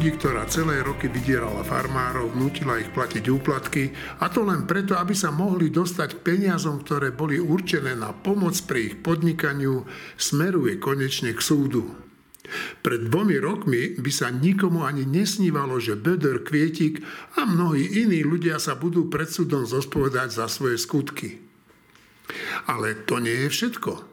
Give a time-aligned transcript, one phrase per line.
[0.00, 3.92] ľudí, ktorá celé roky vydierala farmárov, nutila ich platiť úplatky
[4.24, 8.56] a to len preto, aby sa mohli dostať k peniazom, ktoré boli určené na pomoc
[8.64, 9.84] pri ich podnikaniu,
[10.16, 11.92] smeruje konečne k súdu.
[12.80, 17.04] Pred dvomi rokmi by sa nikomu ani nesnívalo, že Böder Kvietik
[17.36, 21.44] a mnohí iní ľudia sa budú pred súdom zospovedať za svoje skutky.
[22.64, 24.09] Ale to nie je všetko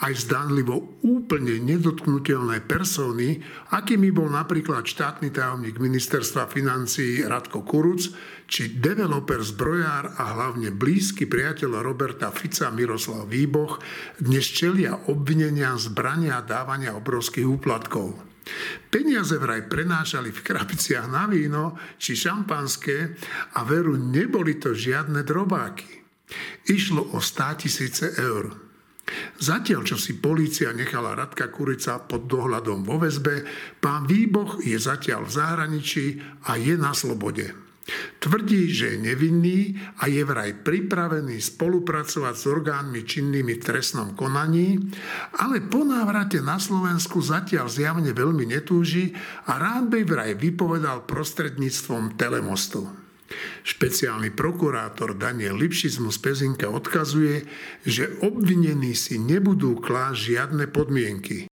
[0.00, 8.08] aj zdánlivo úplne nedotknutelné persony, akými bol napríklad štátny tajomník ministerstva financí Radko Kuruc,
[8.48, 13.78] či developer zbrojár a hlavne blízky priateľ Roberta Fica Miroslav Výboch,
[14.18, 18.16] dnes čelia obvinenia zbrania a dávania obrovských úplatkov.
[18.90, 23.14] Peniaze vraj prenášali v krabiciach na víno či šampanské
[23.54, 26.02] a veru neboli to žiadne drobáky.
[26.66, 28.69] Išlo o 100 tisíce eur.
[29.38, 33.44] Zatiaľ, čo si polícia nechala Radka Kurica pod dohľadom vo väzbe,
[33.82, 36.06] pán Výboch je zatiaľ v zahraničí
[36.46, 37.70] a je na slobode.
[38.20, 44.76] Tvrdí, že je nevinný a je vraj pripravený spolupracovať s orgánmi činnými trestnom konaní,
[45.40, 49.16] ale po návrate na Slovensku zatiaľ zjavne veľmi netúži
[49.48, 52.99] a rád by vraj vypovedal prostredníctvom telemostu.
[53.62, 57.46] Špeciálny prokurátor Daniel Lipšizmus Pezinka odkazuje,
[57.86, 61.46] že obvinení si nebudú klásť žiadne podmienky.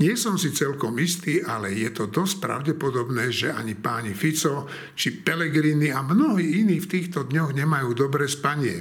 [0.00, 4.64] Nie som si celkom istý, ale je to dosť pravdepodobné, že ani páni Fico
[4.96, 8.80] či Pelegrini a mnohí iní v týchto dňoch nemajú dobré spanie.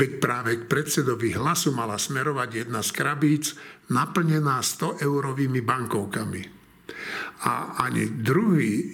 [0.00, 3.44] Veď práve k predsedovi hlasu mala smerovať jedna z krabíc
[3.92, 6.57] naplnená 100 eurovými bankovkami.
[7.46, 8.84] A ani druhý e,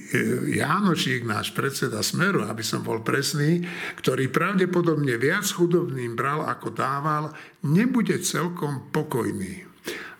[0.61, 3.65] Jánočík, náš predseda Smeru, aby som bol presný,
[3.97, 7.33] ktorý pravdepodobne viac chudobným bral ako dával,
[7.65, 9.65] nebude celkom pokojný.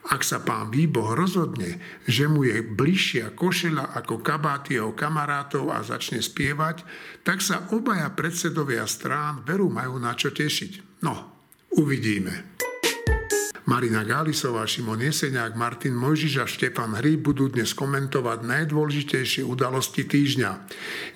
[0.05, 5.81] Ak sa pán Výboh rozhodne, že mu je bližšia košela ako kabát jeho kamarátov a
[5.81, 6.85] začne spievať,
[7.25, 11.01] tak sa obaja predsedovia strán veru majú na čo tešiť.
[11.01, 11.15] No,
[11.81, 12.54] uvidíme.
[13.65, 20.51] Marina Gálisová, Šimon Jeseniak, Martin Mojžiš a Štefan Hry budú dnes komentovať najdôležitejšie udalosti týždňa.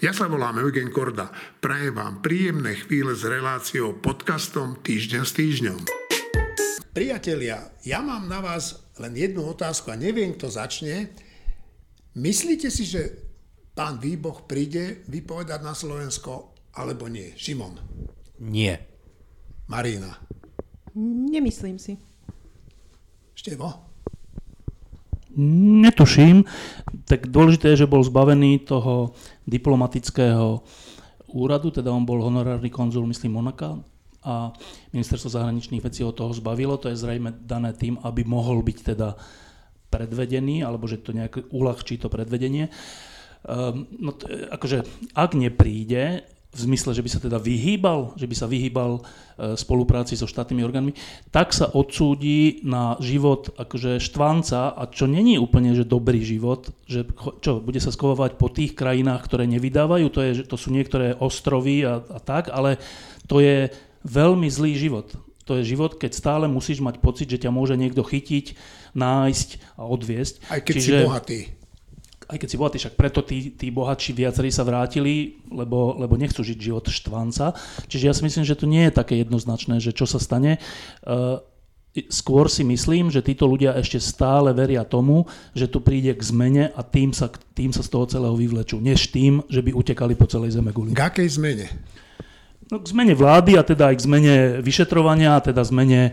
[0.01, 1.29] Ja sa volám Eugen Korda.
[1.61, 5.79] Prajem vám príjemné chvíle s reláciou podcastom Týždeň s týždňom.
[6.97, 11.13] Priatelia, ja mám na vás len jednu otázku a neviem, kto začne.
[12.17, 13.29] Myslíte si, že
[13.77, 17.29] pán Výboch príde vypovedať na Slovensko alebo nie?
[17.37, 17.77] Šimon?
[18.41, 18.89] Nie.
[19.69, 20.17] Marina?
[21.29, 22.08] Nemyslím si.
[23.49, 23.69] Števo?
[25.89, 26.45] Netuším.
[27.09, 29.17] Tak dôležité je, že bol zbavený toho
[29.49, 30.61] diplomatického
[31.33, 33.81] úradu, teda on bol honorárny konzul, myslím, Monaka
[34.25, 34.53] a
[34.93, 36.77] ministerstvo zahraničných vecí od toho zbavilo.
[36.77, 39.15] To je zrejme dané tým, aby mohol byť teda
[39.89, 42.69] predvedený, alebo že to nejak uľahčí to predvedenie.
[43.47, 44.85] Um, no, t- akože,
[45.15, 46.27] ak nepríde,
[46.59, 49.01] v zmysle, že by sa teda vyhýbal, že by sa vyhýbal e,
[49.55, 50.93] spolupráci so štátnymi orgánmi,
[51.31, 57.07] tak sa odsúdi na život akože štvanca a čo není úplne že dobrý život, že
[57.39, 61.87] čo, bude sa skovovať po tých krajinách, ktoré nevydávajú, to, je, to sú niektoré ostrovy
[61.87, 62.83] a, a tak, ale
[63.31, 63.71] to je
[64.03, 65.15] veľmi zlý život.
[65.47, 68.53] To je život, keď stále musíš mať pocit, že ťa môže niekto chytiť,
[68.93, 70.35] nájsť a odviesť.
[70.53, 71.41] Aj keď Čiže, si bohatý
[72.29, 76.45] aj keď si bohatý, však preto tí, tí bohatší viacerí sa vrátili, lebo, lebo nechcú
[76.45, 77.57] žiť život štvanca.
[77.89, 80.61] Čiže ja si myslím, že to nie je také jednoznačné, že čo sa stane.
[81.09, 81.41] Uh,
[82.13, 85.25] skôr si myslím, že títo ľudia ešte stále veria tomu,
[85.57, 89.09] že tu príde k zmene a tým sa, tým sa z toho celého vyvlečú, než
[89.09, 90.93] tým, že by utekali po celej zeme guli.
[90.93, 91.67] K akej zmene?
[92.69, 96.13] No, k zmene vlády a teda aj k zmene vyšetrovania a teda zmene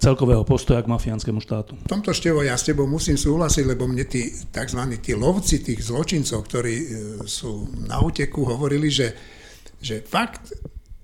[0.00, 1.76] celkového postoja k mafiánskému štátu.
[1.84, 4.80] V tomto števo ja s tebou musím súhlasiť, lebo mne tí tzv.
[5.04, 6.86] tí lovci tých zločincov, ktorí e,
[7.28, 9.12] sú na úteku, hovorili, že,
[9.84, 10.56] že fakt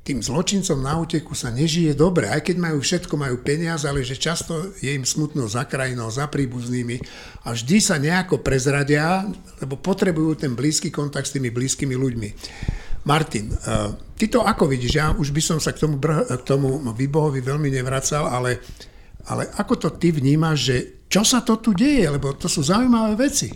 [0.09, 4.16] tým zločincom na úteku sa nežije dobre, aj keď majú všetko, majú peniaze, ale že
[4.16, 6.97] často je im smutno za krajinou, za príbuznými
[7.45, 9.28] a vždy sa nejako prezradia,
[9.60, 12.28] lebo potrebujú ten blízky kontakt s tými blízkymi ľuďmi.
[13.09, 14.93] Martin, uh, ty to ako vidíš?
[14.93, 18.60] Ja už by som sa k tomu, br- k tomu výbohovi veľmi nevracal, ale,
[19.25, 20.77] ale ako to ty vnímaš, že
[21.09, 22.05] čo sa to tu deje?
[22.05, 23.49] Lebo to sú zaujímavé veci.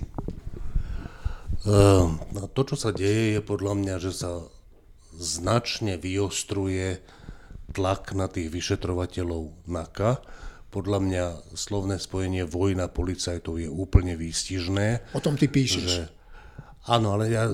[1.69, 2.17] Uh,
[2.57, 4.41] to, čo sa deje, je podľa mňa, že sa
[5.13, 7.05] značne vyostruje
[7.77, 10.25] tlak na tých vyšetrovateľov NAKA.
[10.73, 15.13] Podľa mňa slovné spojenie vojna policajtov je úplne výstižné.
[15.13, 15.85] O tom ty píšeš.
[15.85, 16.05] Že,
[16.89, 17.45] áno, ale ja,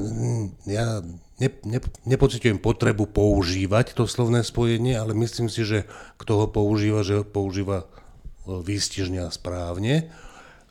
[0.71, 1.03] ja
[1.39, 5.87] ne, ne, nepocitujem potrebu používať to slovné spojenie, ale myslím si, že
[6.19, 7.87] kto ho používa, že ho používa e,
[8.63, 10.11] výstižne a správne.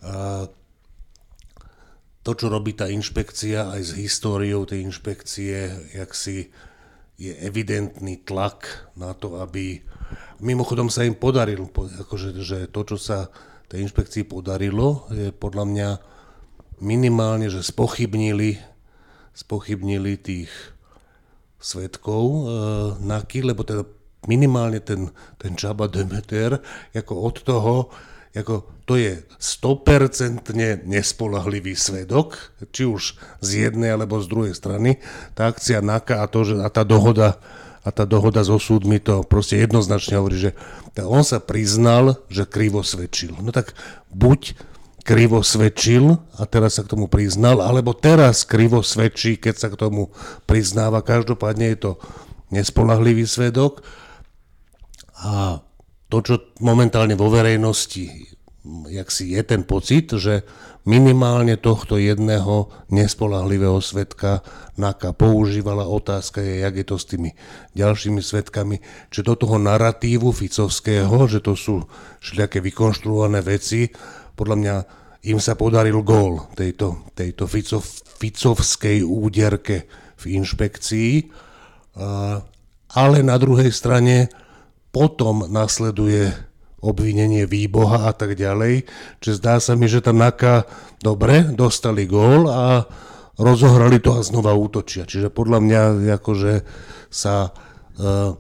[0.04, 0.48] A,
[2.28, 6.52] to, čo robí tá inšpekcia aj s históriou tej inšpekcie, jak si
[7.16, 9.82] je evidentný tlak na to, aby...
[10.44, 13.32] Mimochodom sa im podarilo, akože, že to, čo sa
[13.72, 15.90] tej inšpekcii podarilo, je podľa mňa
[16.84, 18.62] minimálne, že spochybnili,
[19.38, 20.50] spochybnili tých
[21.62, 22.42] svetkov e,
[23.06, 23.86] NAKY, lebo teda
[24.26, 26.58] minimálne ten, ten Čaba Demeter,
[26.98, 27.76] ako od toho,
[28.34, 34.98] ako to je 100% nespolahlivý svedok, či už z jednej alebo z druhej strany.
[35.38, 37.38] Tá akcia NAKA a, to, že, a tá dohoda
[37.88, 40.52] a tá dohoda so súdmi to proste jednoznačne hovorí, že
[41.00, 43.40] on sa priznal, že krivo svedčil.
[43.40, 43.72] No tak
[44.12, 44.60] buď
[45.08, 49.80] krivo svedčil a teraz sa k tomu priznal, alebo teraz krivo svedčí, keď sa k
[49.80, 50.12] tomu
[50.44, 51.00] priznáva.
[51.00, 51.92] Každopádne je to
[52.52, 53.88] nespolahlivý svedok.
[55.24, 55.64] A
[56.12, 58.36] to, čo momentálne vo verejnosti
[58.88, 60.44] jak si je ten pocit, že
[60.88, 64.44] minimálne tohto jedného nespolahlivého svetka
[64.76, 65.88] NAKA používala.
[65.88, 67.32] Otázka je, jak je to s tými
[67.76, 68.84] ďalšími svetkami.
[69.12, 71.84] Či do toho narratívu Ficovského, že to sú
[72.24, 73.92] všelijaké vykonštruované veci,
[74.38, 74.76] podľa mňa
[75.28, 77.82] im sa podaril gól tejto, tejto Ficov,
[78.22, 81.12] Ficovskej úderke v inšpekcii,
[82.94, 84.30] ale na druhej strane
[84.94, 86.32] potom nasleduje
[86.78, 88.86] obvinenie výboha a tak ďalej.
[89.20, 90.70] Čiže zdá sa mi, že tá NAKA
[91.02, 92.86] dobre, dostali gól a
[93.38, 95.06] rozohrali to a znova útočia.
[95.06, 95.82] Čiže podľa mňa
[96.22, 96.54] akože
[97.10, 98.38] sa uh,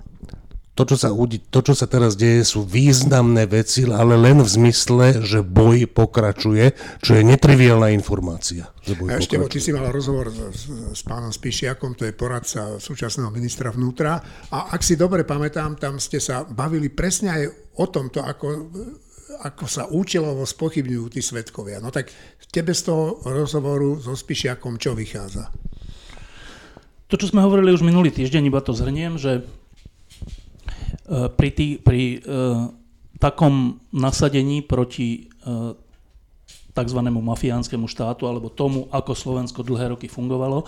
[0.78, 1.10] to čo, sa,
[1.50, 6.78] to, čo sa teraz deje, sú významné veci, ale len v zmysle, že boj pokračuje,
[7.02, 8.70] čo je netriviálna informácia.
[8.86, 12.78] Že boj a ešte, ty si mal rozhovor s, s pánom Spišiakom, to je poradca
[12.78, 14.22] súčasného ministra vnútra,
[14.54, 17.44] a ak si dobre pamätám, tam ste sa bavili presne aj
[17.82, 18.70] o tomto, ako,
[19.50, 21.82] ako sa účelovo spochybňujú tí svetkovia.
[21.82, 22.14] No tak
[22.54, 25.50] tebe z toho rozhovoru so Spišiakom čo vychádza?
[27.08, 29.42] To, čo sme hovorili už minulý týždeň, iba to zhrniem, že
[31.06, 32.72] pri, tý, pri uh,
[33.22, 35.74] takom nasadení proti uh,
[36.78, 37.00] tzv.
[37.02, 40.66] mafiánskemu štátu alebo tomu, ako Slovensko dlhé roky fungovalo,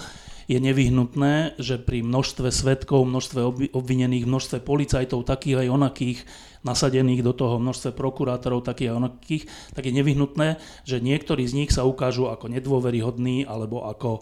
[0.49, 6.19] je nevyhnutné, že pri množstve svetkov, množstve obvinených, množstve policajtov, takých aj onakých,
[6.65, 9.43] nasadených do toho množstve prokurátorov, takých aj onakých,
[9.77, 14.21] tak je nevyhnutné, že niektorí z nich sa ukážu ako nedôveryhodní alebo ako, e,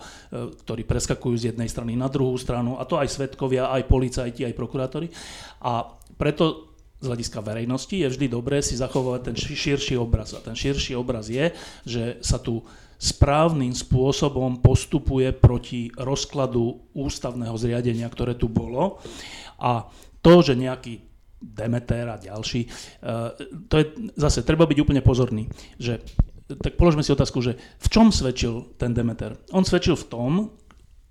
[0.68, 4.54] ktorí preskakujú z jednej strany na druhú stranu, a to aj svetkovia, aj policajti, aj
[4.54, 5.08] prokurátori.
[5.64, 10.34] A preto z hľadiska verejnosti je vždy dobré si zachovať ten širší obraz.
[10.34, 11.54] A ten širší obraz je,
[11.86, 12.66] že sa tu
[12.98, 18.98] správnym spôsobom postupuje proti rozkladu ústavného zriadenia, ktoré tu bolo.
[19.62, 19.86] A
[20.26, 21.06] to, že nejaký
[21.38, 22.70] Demeter a ďalší, e,
[23.70, 23.86] to je
[24.18, 25.46] zase, treba byť úplne pozorný,
[25.78, 26.02] že
[26.48, 29.38] tak položme si otázku, že v čom svedčil ten Demeter?
[29.54, 30.32] On svedčil v tom,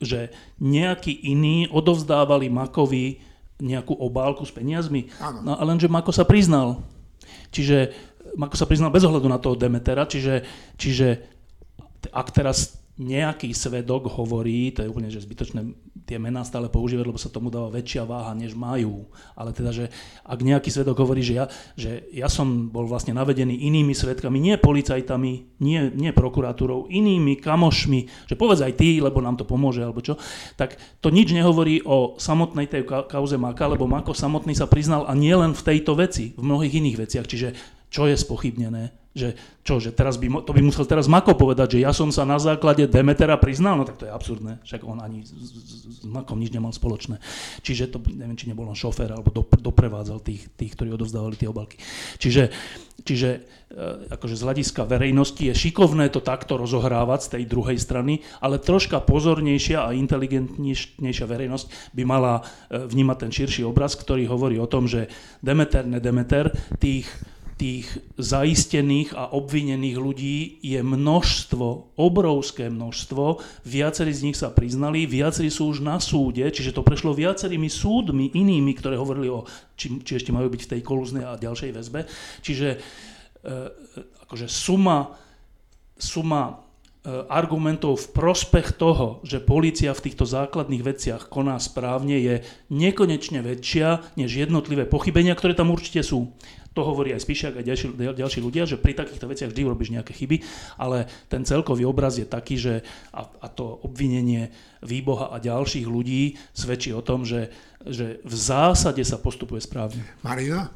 [0.00, 3.21] že nejakí iní odovzdávali Makovi
[3.56, 5.09] nejakú obálku s peniazmi,
[5.44, 6.85] no, a lenže Mako sa priznal.
[7.49, 7.93] Čiže
[8.37, 10.44] Mako sa priznal bez ohľadu na toho Demetera, čiže,
[10.77, 11.36] čiže
[12.11, 15.61] ak teraz nejaký svedok hovorí, to je úplne že zbytočné
[16.06, 19.11] tie mená stále používať, lebo sa tomu dáva väčšia váha, než majú.
[19.35, 19.85] Ale teda, že
[20.23, 21.44] ak nejaký svedok hovorí, že ja,
[21.75, 28.30] že ja som bol vlastne navedený inými svedkami, nie policajtami, nie, nie prokuratúrou, inými kamošmi,
[28.30, 30.14] že povedz aj ty, lebo nám to pomôže, alebo čo,
[30.54, 35.12] tak to nič nehovorí o samotnej tej kauze Maka, lebo Mako samotný sa priznal a
[35.12, 37.26] nie len v tejto veci, v mnohých iných veciach.
[37.26, 37.49] Čiže
[37.90, 39.05] čo je spochybnené?
[39.16, 39.32] Že
[39.64, 42.37] čo, že teraz by, to by musel teraz Mako povedať, že ja som sa na
[42.37, 46.37] základe Demetera priznal, no tak to je absurdné, však on ani s, s, s Makom
[46.37, 47.16] nič nemal spoločné.
[47.64, 51.49] Čiže to, neviem, či nebol on šofér, alebo do, doprevádzal tých, tých, ktorí odovzdávali tie
[51.49, 51.80] obalky.
[52.20, 52.52] Čiže,
[53.02, 53.28] čiže
[53.73, 58.61] e, akože z hľadiska verejnosti je šikovné to takto rozohrávať z tej druhej strany, ale
[58.61, 64.68] troška pozornejšia a inteligentnejšia verejnosť by mala e, vnímať ten širší obraz, ktorý hovorí o
[64.68, 65.08] tom, že
[65.40, 67.08] Demeter, nedemeter, tých
[67.56, 67.88] tých
[68.20, 75.72] zaistených a obvinených ľudí je množstvo, obrovské množstvo, viacerí z nich sa priznali, viacerí sú
[75.72, 80.36] už na súde, čiže to prešlo viacerými súdmi inými, ktoré hovorili o, či, či ešte
[80.36, 82.04] majú byť v tej kolúznej a ďalšej väzbe.
[82.44, 82.78] Čiže e,
[84.28, 85.16] akože suma,
[85.96, 86.54] suma e,
[87.25, 94.12] argumentov v prospech toho, že policia v týchto základných veciach koná správne, je nekonečne väčšia
[94.20, 96.36] než jednotlivé pochybenia, ktoré tam určite sú
[96.76, 100.12] to hovorí aj Spíšak, aj ďalší, ďalší ľudia, že pri takýchto veciach vždy urobíš nejaké
[100.12, 100.45] chyby,
[100.76, 102.85] ale ten celkový obraz je taký, že
[103.16, 104.52] a, a to obvinenie
[104.85, 107.49] výboha a ďalších ľudí svedčí o tom, že,
[107.88, 110.04] že v zásade sa postupuje správne.
[110.21, 110.68] Marina?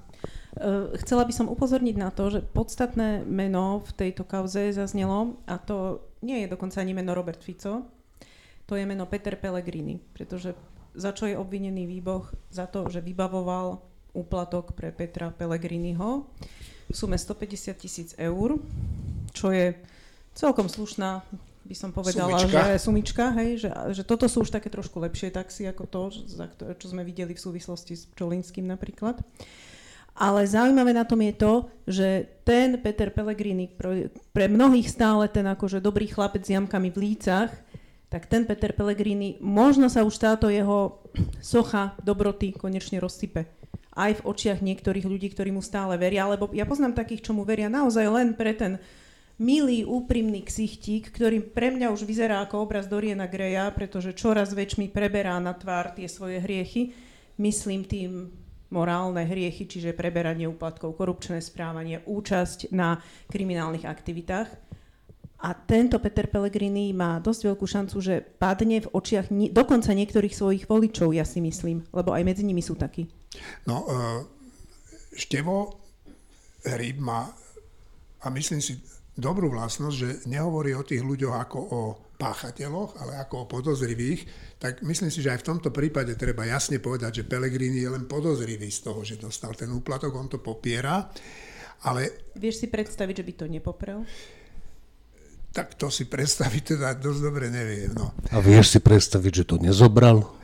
[0.99, 6.03] chcela by som upozorniť na to, že podstatné meno v tejto kauze zaznelo, a to
[6.27, 7.87] nie je dokonca ani meno Robert Fico,
[8.67, 10.59] to je meno Peter Pellegrini, pretože
[10.95, 12.27] za čo je obvinený výboh?
[12.51, 16.27] Za to, že vybavoval úplatok pre Petra Pellegriniho
[16.91, 18.59] v sume 150 tisíc eur,
[19.31, 19.79] čo je
[20.35, 21.23] celkom slušná
[21.71, 22.51] by som povedala, sumička.
[22.51, 26.03] že sumička, hej, že, že toto sú už také trošku lepšie taxi ako to,
[26.83, 29.23] čo sme videli v súvislosti s Čolinským napríklad.
[30.19, 31.53] Ale zaujímavé na tom je to,
[31.87, 32.09] že
[32.43, 37.55] ten Peter Pellegrini, pre, pre mnohých stále ten akože dobrý chlapec s jamkami v lícach,
[38.11, 40.99] tak ten Peter Pellegrini, možno sa už táto jeho
[41.39, 43.47] socha dobroty konečne rozsype.
[44.01, 47.45] Aj v očiach niektorých ľudí, ktorí mu stále veria, lebo ja poznám takých, čo mu
[47.45, 48.81] veria naozaj len pre ten
[49.37, 54.89] milý, úprimný ksichtík, ktorý pre mňa už vyzerá ako obraz Doriana Greja, pretože čoraz väčšmi
[54.89, 56.97] preberá na tvár tie svoje hriechy.
[57.37, 58.33] Myslím tým
[58.73, 64.49] morálne hriechy, čiže preberanie úplatkov, korupčné správanie, účasť na kriminálnych aktivitách.
[65.41, 70.37] A tento Peter Pellegrini má dosť veľkú šancu, že padne v očiach ni- dokonca niektorých
[70.37, 73.09] svojich voličov, ja si myslím, lebo aj medzi nimi sú takí.
[73.65, 74.21] No, uh,
[75.17, 75.81] Števo
[76.61, 77.33] Hryb má,
[78.21, 78.77] a myslím si,
[79.17, 81.81] dobrú vlastnosť, že nehovorí o tých ľuďoch ako o
[82.21, 84.29] páchateľoch, ale ako o podozrivých,
[84.61, 88.05] tak myslím si, že aj v tomto prípade treba jasne povedať, že Pelegrini je len
[88.05, 91.09] podozrivý z toho, že dostal ten úplatok, on to popiera.
[91.89, 92.29] Ale...
[92.37, 94.05] Vieš si predstaviť, že by to nepoprel?
[95.51, 97.91] Tak to si predstaviť teda dosť dobre neviem.
[97.95, 98.15] No.
[98.31, 100.37] A vieš si predstaviť, že to nezobral?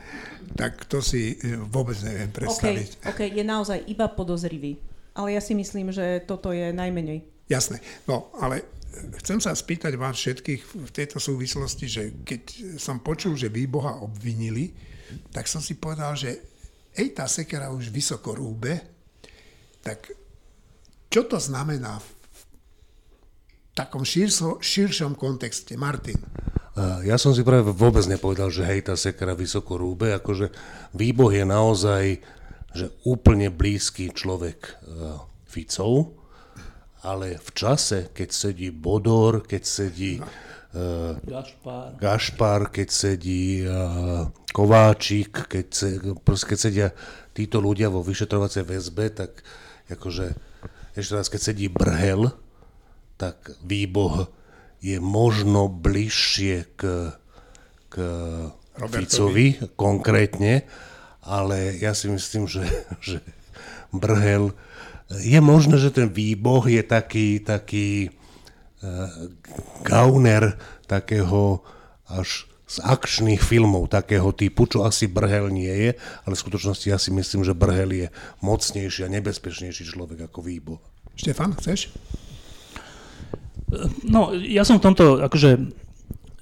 [0.55, 3.03] Tak to si e, vôbec neviem predstaviť.
[3.03, 4.79] OK, okay je naozaj iba podozrivý.
[5.17, 7.25] Ale ja si myslím, že toto je najmenej.
[7.49, 7.81] Jasné.
[8.05, 8.77] No, ale
[9.23, 12.41] chcem sa spýtať vás všetkých v tejto súvislosti, že keď
[12.77, 14.73] som počul, že Výboha obvinili,
[15.31, 16.37] tak som si povedal, že
[16.97, 18.77] ej, tá sekera už vysoko rúbe,
[19.81, 20.11] tak
[21.07, 22.09] čo to znamená v
[23.77, 25.77] takom širso, širšom kontexte?
[25.77, 26.17] Martin.
[27.05, 30.49] Ja som si práve vôbec nepovedal, že hej, tá sekera vysoko rúbe, akože
[30.93, 32.05] Výboh je naozaj
[32.77, 35.17] že úplne blízky človek uh,
[35.49, 36.13] Ficov,
[37.01, 41.97] ale v čase, keď sedí Bodor, keď sedí uh, Gašpar.
[41.97, 45.87] Gašpar, keď sedí uh, Kováčik, keď, se,
[46.21, 46.87] keď sedia
[47.33, 49.41] títo ľudia vo vyšetrovacej väzbe, tak
[49.89, 50.37] akože
[50.93, 52.29] ešte raz, keď sedí Brhel,
[53.17, 54.29] tak výboh
[54.79, 56.81] je možno bližšie k,
[57.89, 57.95] k
[58.77, 60.63] Ficovi konkrétne,
[61.25, 62.63] ale ja si myslím, že,
[63.01, 63.19] že
[63.89, 64.53] Brhel
[65.09, 68.13] je možné, že ten výboh je taký, taký
[68.85, 69.09] uh,
[69.81, 70.55] gauner
[70.85, 71.65] takého
[72.07, 75.91] až z akčných filmov takého typu, čo asi Brhel nie je,
[76.27, 78.07] ale v skutočnosti ja si myslím, že Brhel je
[78.43, 80.83] mocnejší a nebezpečnejší človek ako výboh.
[81.15, 81.95] Štefan, chceš?
[84.07, 85.59] No, ja som v tomto, akože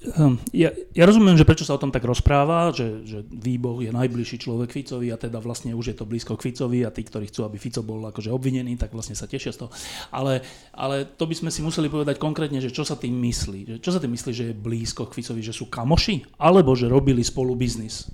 [0.06, 3.90] Hm, ja, ja rozumiem, že prečo sa o tom tak rozpráva, že, že Výboh je
[3.90, 7.26] najbližší človek Ficovi a teda vlastne už je to blízko k Ficovi a tí, ktorí
[7.26, 9.70] chcú, aby Fico bol akože obvinený, tak vlastne sa tešia z toho.
[10.14, 13.60] Ale, ale to by sme si museli povedať konkrétne, že čo sa tým myslí.
[13.66, 16.38] Že, čo sa tým myslí, že je blízko k Ficovi, že sú kamoši?
[16.38, 18.06] Alebo že robili spolu biznis?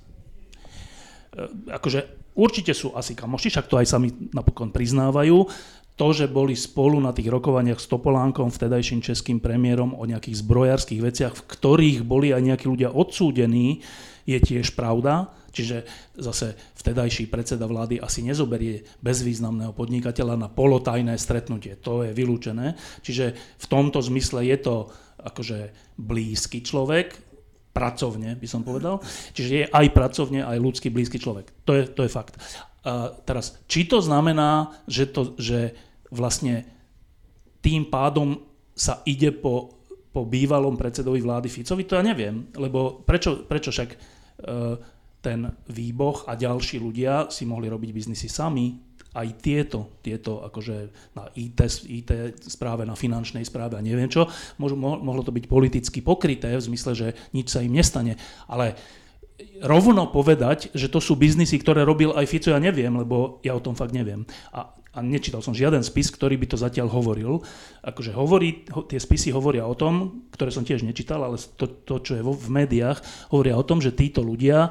[1.37, 5.45] E, akože určite sú asi kamoši, však to aj sami napokon priznávajú
[5.93, 11.01] to, že boli spolu na tých rokovaniach s Topolánkom, vtedajším českým premiérom o nejakých zbrojárských
[11.05, 13.85] veciach, v ktorých boli aj nejakí ľudia odsúdení,
[14.25, 15.29] je tiež pravda.
[15.53, 15.85] Čiže
[16.17, 21.77] zase vtedajší predseda vlády asi nezoberie bezvýznamného podnikateľa na polotajné stretnutie.
[21.85, 22.73] To je vylúčené.
[23.05, 24.75] Čiže v tomto zmysle je to
[25.21, 25.69] akože
[26.01, 27.13] blízky človek,
[27.69, 28.97] pracovne by som povedal.
[29.37, 31.53] Čiže je aj pracovne, aj ľudský blízky človek.
[31.69, 32.33] To je, to je fakt.
[33.23, 35.71] Teraz, či to znamená, že, to, že
[36.11, 36.67] vlastne
[37.63, 38.43] tým pádom
[38.75, 39.79] sa ide po,
[40.11, 43.97] po bývalom predsedovi vlády Ficovi, to ja neviem, lebo prečo, prečo však e,
[45.23, 48.75] ten výboh a ďalší ľudia si mohli robiť biznisy sami,
[49.13, 50.75] aj tieto, tieto akože
[51.13, 52.11] na IT, IT
[52.49, 54.25] správe, na finančnej správe a neviem čo,
[54.57, 58.17] mohlo to byť politicky pokryté v zmysle, že nič sa im nestane,
[58.49, 58.73] ale
[59.63, 63.63] rovno povedať, že to sú biznisy, ktoré robil aj Fico, ja neviem, lebo ja o
[63.63, 64.27] tom fakt neviem.
[64.53, 67.41] A, a nečítal som žiaden spis, ktorý by to zatiaľ hovoril.
[67.81, 71.97] Akože hovorí, ho, tie spisy hovoria o tom, ktoré som tiež nečítal, ale to, to
[72.03, 73.01] čo je vo, v médiách,
[73.33, 74.69] hovoria o tom, že títo ľudia,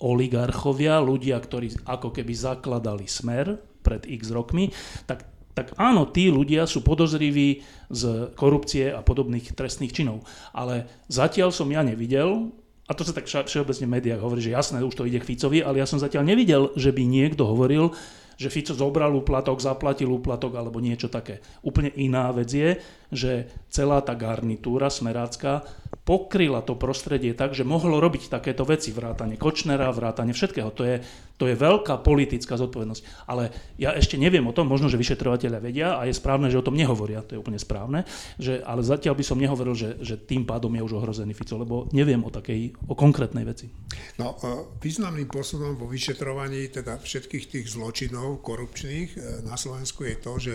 [0.00, 4.72] oligarchovia, ľudia, ktorí ako keby zakladali smer pred x rokmi,
[5.06, 10.22] tak tak áno, tí ľudia sú podozriví z korupcie a podobných trestných činov.
[10.54, 12.54] Ale zatiaľ som ja nevidel,
[12.90, 15.62] a to sa tak všeobecne v médiách hovorí, že jasné, už to ide k Ficovi,
[15.62, 17.94] ale ja som zatiaľ nevidel, že by niekto hovoril,
[18.34, 21.38] že Fico zobral úplatok, zaplatil úplatok alebo niečo také.
[21.62, 22.82] Úplne iná vec je,
[23.14, 25.62] že celá tá garnitúra smerácká
[26.10, 30.74] pokryla to prostredie tak, že mohlo robiť takéto veci, vrátane Kočnera, vrátane všetkého.
[30.74, 30.98] To je,
[31.38, 33.30] to je veľká politická zodpovednosť.
[33.30, 36.66] Ale ja ešte neviem o tom, možno, že vyšetrovateľia vedia a je správne, že o
[36.66, 38.02] tom nehovoria, to je úplne správne,
[38.42, 41.86] že, ale zatiaľ by som nehovoril, že, že tým pádom je už ohrozený Fico, lebo
[41.94, 43.70] neviem o takej, o konkrétnej veci.
[44.18, 50.16] No, e, významným posudom vo vyšetrovaní teda všetkých tých zločinov korupčných e, na Slovensku je
[50.18, 50.54] to, že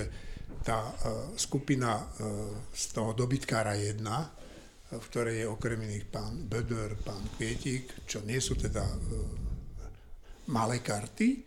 [0.68, 0.92] tá e,
[1.40, 2.12] skupina
[2.76, 4.04] z toho dobytkára 1,
[4.98, 8.98] v ktorej je okrem iných pán Böder, pán Kvietik, čo nie sú teda e,
[10.52, 11.46] malé karty,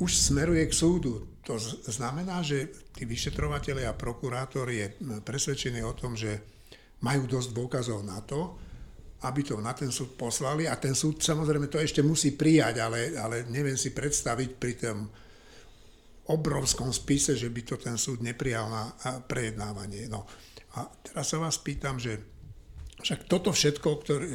[0.00, 1.40] už smeruje k súdu.
[1.46, 1.58] To
[1.90, 4.94] znamená, že tí vyšetrovateľi a prokurátor je
[5.26, 6.38] presvedčený o tom, že
[7.02, 8.54] majú dosť dôkazov na to,
[9.22, 13.14] aby to na ten súd poslali a ten súd samozrejme to ešte musí prijať, ale,
[13.14, 15.06] ale neviem si predstaviť pri tom
[16.30, 18.90] obrovskom spise, že by to ten súd neprijal na
[19.26, 20.06] prejednávanie.
[20.06, 20.26] No.
[20.78, 22.31] A teraz sa vás pýtam, že
[23.02, 24.26] však toto všetko, ktorý,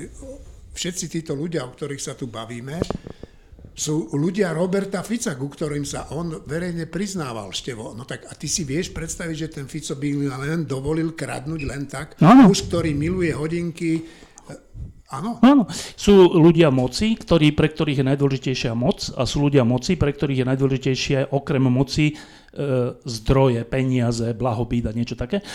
[0.75, 2.77] všetci títo ľudia, o ktorých sa tu bavíme,
[3.77, 7.93] sú ľudia Roberta Fica, ku ktorým sa on verejne priznával, Števo.
[7.93, 11.85] No tak a ty si vieš predstaviť, že ten Fico by len dovolil kradnúť len
[11.85, 12.17] tak?
[12.17, 12.49] Áno.
[12.49, 14.01] Muž, ktorý miluje hodinky,
[15.07, 15.39] Áno.
[15.39, 15.63] Áno.
[15.95, 20.43] Sú ľudia moci, ktorí, pre ktorých je najdôležitejšia moc a sú ľudia moci, pre ktorých
[20.43, 22.19] je najdôležitejšie okrem moci
[23.05, 25.41] zdroje, peniaze, blahobyt a niečo také.
[25.41, 25.45] E,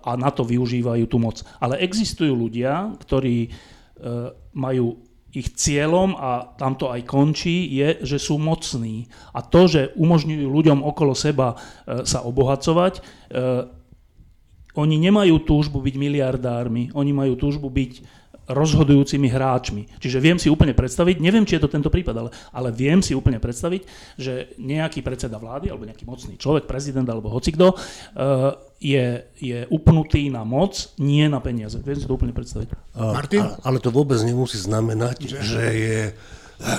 [0.00, 1.44] a na to využívajú tú moc.
[1.60, 3.50] Ale existujú ľudia, ktorí e,
[4.56, 4.98] majú
[5.34, 9.10] ich cieľom, a tam to aj končí, je, že sú mocní.
[9.34, 13.02] A to, že umožňujú ľuďom okolo seba e, sa obohacovať, e,
[14.74, 17.92] oni nemajú túžbu byť miliardármi, oni majú túžbu byť
[18.48, 19.88] rozhodujúcimi hráčmi.
[20.00, 23.16] Čiže viem si úplne predstaviť, neviem, či je to tento prípad, ale, ale viem si
[23.16, 23.82] úplne predstaviť,
[24.20, 28.52] že nejaký predseda vlády alebo nejaký mocný človek, prezident alebo hocikto, uh,
[28.84, 31.80] je, je upnutý na moc, nie na peniaze.
[31.80, 32.68] Viem si to úplne predstaviť.
[32.92, 33.40] Martin?
[33.40, 36.00] A, ale to vôbec nemusí znamenať, že, že, je,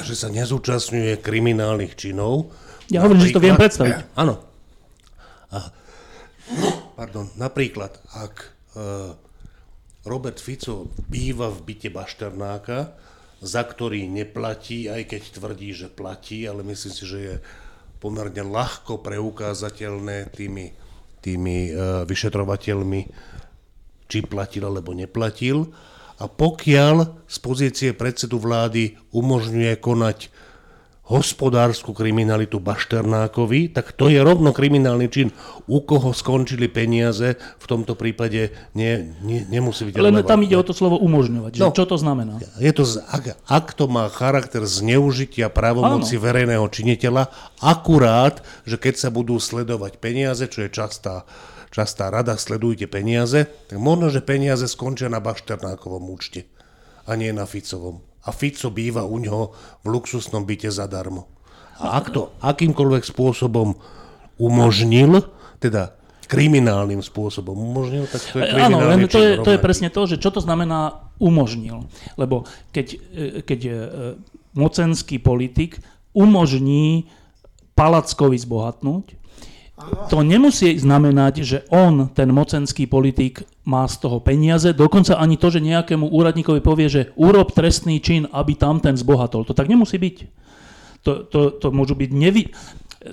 [0.06, 2.54] že sa nezúčastňuje kriminálnych činov.
[2.93, 4.13] Ja hovorím, že to viem predstaviť.
[4.13, 4.38] Áno.
[5.49, 5.73] A,
[6.93, 9.17] pardon, napríklad, ak uh,
[10.06, 12.94] Robert Fico býva v byte Bašternáka,
[13.41, 17.36] za ktorý neplatí, aj keď tvrdí, že platí, ale myslím si, že je
[17.98, 20.65] pomerne ľahko preukázateľné tými,
[21.26, 23.02] tými uh, vyšetrovateľmi,
[24.06, 25.74] či platil alebo neplatil.
[26.22, 30.32] A pokiaľ z pozície predsedu vlády umožňuje konať
[31.06, 35.30] hospodárskú kriminalitu Bašternákovi, tak to je rovno kriminálny čin.
[35.70, 40.65] U koho skončili peniaze, v tomto prípade nie, nie, nemusí byť Len tam ide o
[40.65, 41.62] to slovo umožňovať.
[41.62, 42.41] No, čo to znamená?
[42.58, 46.24] Je to, ak, ak to má charakter zneužitia právomoci Áno.
[46.26, 47.30] verejného činiteľa,
[47.62, 51.30] akurát, že keď sa budú sledovať peniaze, čo je častá
[51.76, 56.48] častá rada, sledujte peniaze, tak možno, že peniaze skončia na Bašternákovom účte
[57.04, 59.54] a nie na Ficovom a Fico býva u ňoho
[59.86, 61.30] v luxusnom byte zadarmo.
[61.78, 63.78] A ak to akýmkoľvek spôsobom
[64.42, 65.22] umožnil,
[65.62, 65.94] teda
[66.26, 70.18] kriminálnym spôsobom umožnil, tak to je Áno, len to je, to je presne to, že
[70.18, 71.86] čo to znamená umožnil.
[72.18, 72.98] Lebo keď, e,
[73.46, 73.74] keď e,
[74.58, 75.80] mocenský politik
[76.18, 77.06] umožní
[77.78, 79.20] Palackovi zbohatnúť,
[80.08, 85.50] to nemusí znamenať, že on, ten mocenský politik, má z toho peniaze, dokonca ani to,
[85.50, 89.44] že nejakému úradníkovi povie, že urob trestný čin, aby tam ten zbohatol.
[89.44, 90.16] To tak nemusí byť.
[91.04, 92.54] To, to, to môžu byť nevy...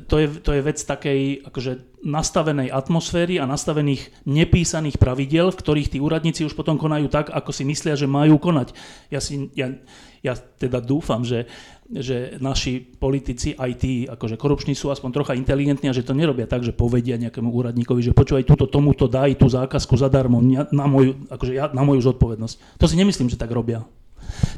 [0.09, 5.93] To je, to je vec takej akože nastavenej atmosféry a nastavených nepísaných pravidel, v ktorých
[5.93, 8.73] tí úradníci už potom konajú tak, ako si myslia, že majú konať.
[9.13, 9.77] Ja, si, ja,
[10.25, 11.45] ja teda dúfam, že
[11.93, 16.49] že naši politici, aj tí akože korupční sú aspoň trocha inteligentní a že to nerobia
[16.49, 20.41] tak, že povedia nejakému úradníkovi, že počúvaj, túto tomuto daj tú zákazku zadarmo
[20.73, 22.81] na moju, akože ja, na moju zodpovednosť.
[22.81, 23.85] To si nemyslím, že tak robia.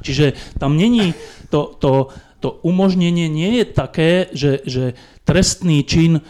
[0.05, 1.17] Čiže tam není
[1.51, 4.95] to, to, to umožnenie nie je také, že, že
[5.25, 6.23] trestný čin e,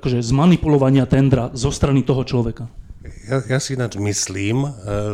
[0.00, 2.66] akože zmanipulovania tendra zo strany toho človeka.
[3.28, 4.70] Ja, ja si ináč myslím, e,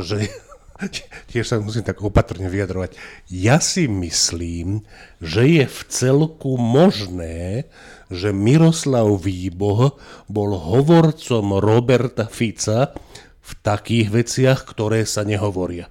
[0.06, 0.30] že
[1.30, 2.94] tiež sa musím tak opatrne vyjadrovať.
[3.30, 4.86] Ja si myslím,
[5.18, 7.66] že je v celku možné,
[8.08, 9.98] že Miroslav Výboh
[10.30, 12.94] bol hovorcom Roberta Fica
[13.42, 15.90] v takých veciach, ktoré sa nehovoria.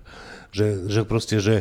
[0.54, 1.56] Že, že proste, že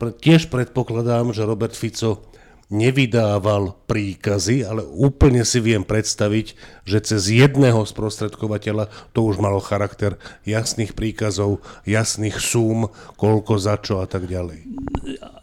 [0.00, 2.29] tiež predpokladám, že Robert Fico
[2.70, 6.54] nevydával príkazy, ale úplne si viem predstaviť,
[6.86, 13.98] že cez jedného sprostredkovateľa to už malo charakter jasných príkazov, jasných súm, koľko za čo
[13.98, 14.64] a tak ďalej.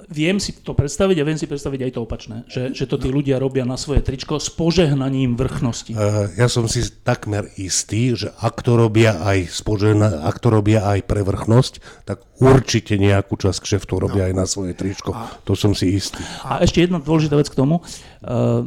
[0.07, 3.11] Viem si to predstaviť a viem si predstaviť aj to opačné, že, že to tí
[3.11, 5.91] ľudia robia na svoje tričko s požehnaním vrchnosti.
[5.91, 10.87] Uh, ja som si takmer istý, že ak to robia aj, spožehna, ak to robia
[10.87, 14.27] aj pre vrchnosť, tak určite nejakú časť kšeftu robia no.
[14.31, 15.11] aj na svoje tričko.
[15.43, 16.23] To som si istý.
[16.47, 18.63] A ešte jedna dôležitá vec k tomu, uh,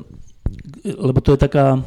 [0.85, 1.81] lebo to je taká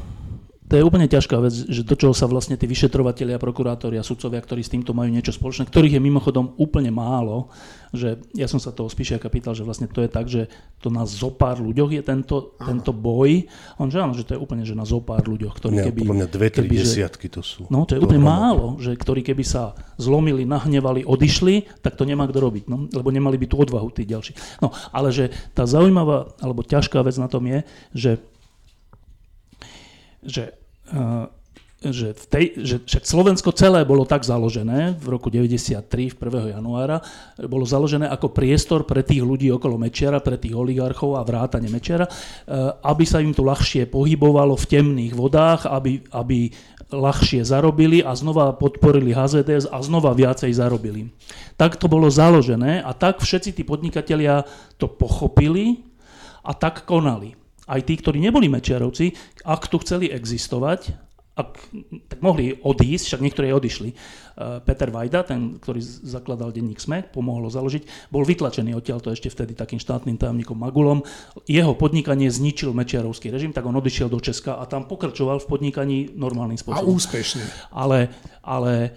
[0.63, 4.39] to je úplne ťažká vec, že do čoho sa vlastne tí vyšetrovatelia, prokurátori a sudcovia,
[4.39, 7.51] ktorí s týmto majú niečo spoločné, ktorých je mimochodom úplne málo,
[7.93, 10.49] že ja som sa toho Spíšiaka pýtal, že vlastne to je tak, že
[10.81, 13.45] to na zopár ľuďoch je tento, tento boj.
[13.77, 15.99] On že áno, že to je úplne, že na zopár ľuďoch, ktorí Nie, keby...
[16.01, 17.69] Podľa mňa dve, tri desiatky to sú.
[17.69, 22.09] No, to je to úplne málo, že ktorí keby sa zlomili, nahnevali, odišli, tak to
[22.09, 24.33] nemá kto robiť, no, lebo nemali by tú odvahu tí ďalší.
[24.63, 27.61] No, ale že tá zaujímavá, alebo ťažká vec na tom je,
[27.93, 28.11] že
[30.25, 30.57] že
[31.83, 36.55] že, v tej, že však Slovensko celé bolo tak založené v roku 93, v 1.
[36.55, 37.03] januára,
[37.43, 42.07] bolo založené ako priestor pre tých ľudí okolo Mečiara, pre tých oligarchov a vrátane Mečiara,
[42.87, 46.55] aby sa im tu ľahšie pohybovalo v temných vodách, aby, aby
[46.93, 51.11] ľahšie zarobili a znova podporili HZDS a znova viacej zarobili.
[51.59, 54.47] Tak to bolo založené a tak všetci tí podnikatelia
[54.79, 55.83] to pochopili
[56.45, 59.15] a tak konali aj tí, ktorí neboli Mečiarovci,
[59.47, 61.49] ak tu chceli existovať, ak,
[62.13, 63.89] tak mohli odísť, však niektorí odišli.
[63.89, 63.95] E,
[64.61, 69.33] Peter Vajda, ten, ktorý zakladal denník SME, pomohol ho založiť, bol vytlačený odtiaľ to ešte
[69.33, 71.01] vtedy takým štátnym tajomníkom Magulom.
[71.49, 75.97] Jeho podnikanie zničil Mečiarovský režim, tak on odišiel do Česka a tam pokračoval v podnikaní
[76.13, 76.85] normálnym spôsobom.
[76.85, 77.41] A úspešne.
[77.73, 78.13] Ale,
[78.45, 78.93] ale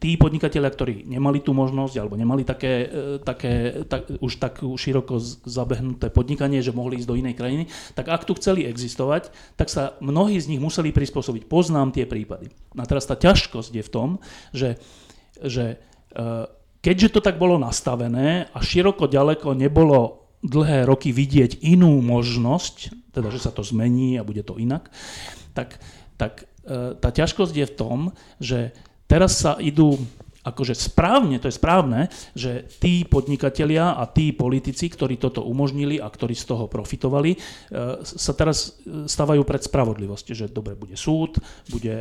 [0.00, 5.20] tí podnikatelia, ktorí nemali tú možnosť alebo nemali také, e, také tak, už tak široko
[5.44, 9.98] zabehnuté podnikanie, že mohli ísť do inej krajiny, tak ak tu chceli existovať, tak sa
[10.00, 11.50] mnohí z nich museli prispôsobiť.
[11.50, 12.48] Poznám tie prípady.
[12.78, 14.08] A teraz tá ťažkosť je v tom,
[14.56, 14.80] že,
[15.42, 15.76] že
[16.14, 16.26] e,
[16.80, 23.28] keďže to tak bolo nastavené a široko ďaleko nebolo dlhé roky vidieť inú možnosť, teda
[23.34, 24.92] že sa to zmení a bude to inak,
[25.56, 25.80] tak,
[26.20, 26.46] tak
[27.00, 27.98] tá ťažkosť je v tom,
[28.42, 28.74] že
[29.06, 29.94] Teraz sa idú
[30.46, 32.06] akože správne, to je správne,
[32.38, 37.38] že tí podnikatelia a tí politici, ktorí toto umožnili a ktorí z toho profitovali, e,
[38.06, 41.94] sa teraz e, stávajú pred spravodlivosť, že dobre, bude súd, bude,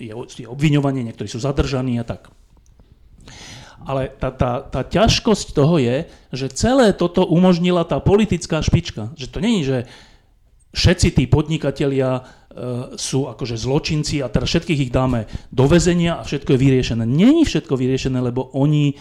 [0.00, 2.32] e, je, obviňovanie, niektorí sú zadržaní a tak.
[3.84, 9.12] Ale tá, tá, tá ťažkosť toho je, že celé toto umožnila tá politická špička.
[9.16, 9.88] Že to není, že
[10.76, 12.24] všetci tí podnikatelia
[12.98, 17.06] sú akože zločinci a teraz všetkých ich dáme do väzenia a všetko je vyriešené.
[17.06, 18.98] Není všetko vyriešené, lebo oni,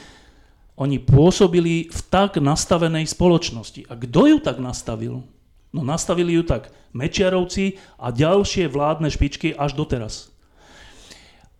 [0.77, 3.89] oni pôsobili v tak nastavenej spoločnosti.
[3.89, 5.25] A kto ju tak nastavil?
[5.73, 10.29] No nastavili ju tak Mečiarovci a ďalšie vládne špičky až doteraz.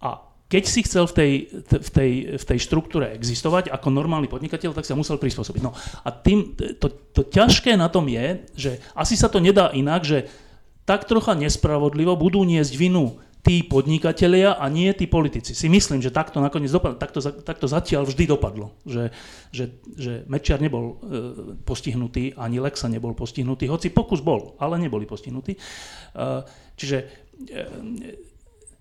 [0.02, 1.32] A keď si chcel v tej,
[1.70, 5.62] v, tej, v tej štruktúre existovať ako normálny podnikateľ, tak sa musel prispôsobiť.
[5.62, 10.02] No a tým, to, to ťažké na tom je, že asi sa to nedá inak,
[10.02, 10.26] že
[10.90, 15.54] tak trocha nespravodlivo budú niesť vinu tí podnikatelia a nie tí politici.
[15.54, 18.74] Si myslím, že takto nakoniec dopadlo, takto, takto zatiaľ vždy dopadlo.
[18.84, 19.04] Že,
[19.54, 20.94] že, že Mečiar nebol e,
[21.64, 25.56] postihnutý, ani Lexa nebol postihnutý, hoci pokus bol, ale neboli postihnutí.
[25.56, 25.60] E,
[26.76, 26.98] čiže
[27.48, 28.29] e,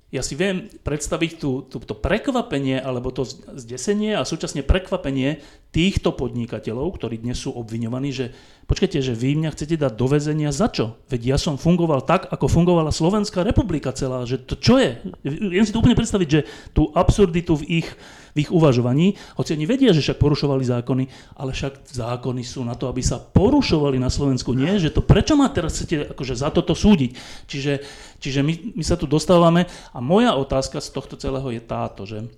[0.08, 6.16] ja si viem predstaviť tú, tú, to prekvapenie alebo to zdesenie a súčasne prekvapenie týchto
[6.16, 8.32] podnikateľov, ktorí dnes sú obviňovaní, že
[8.64, 10.96] počkajte, že vy mňa chcete dať do väzenia za čo?
[11.12, 14.96] Veď ja som fungoval tak, ako fungovala Slovenská republika celá, že to čo je?
[15.28, 17.88] Viem si to úplne predstaviť, že tú absurditu v ich
[18.32, 21.04] v ich uvažovaní, hoci oni vedia, že však porušovali zákony,
[21.38, 24.56] ale však zákony sú na to, aby sa porušovali na Slovensku.
[24.56, 27.16] Nie, že to prečo ma teraz chcete akože za toto súdiť?
[27.48, 27.72] Čiže,
[28.18, 32.28] čiže my, my sa tu dostávame a moja otázka z tohto celého je táto, že,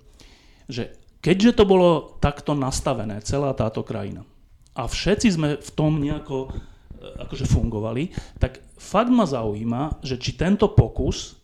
[0.71, 4.25] že keďže to bolo takto nastavené, celá táto krajina,
[4.71, 6.49] a všetci sme v tom nejako e,
[7.27, 11.35] akože fungovali, tak fakt ma zaujíma, že či tento pokus,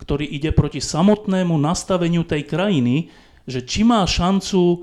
[0.00, 3.12] ktorý ide proti samotnému nastaveniu tej krajiny,
[3.50, 4.78] že či má šancu e,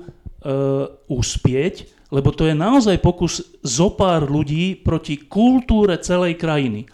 [1.08, 6.88] uspieť, lebo to je naozaj pokus zo pár ľudí proti kultúre celej krajiny.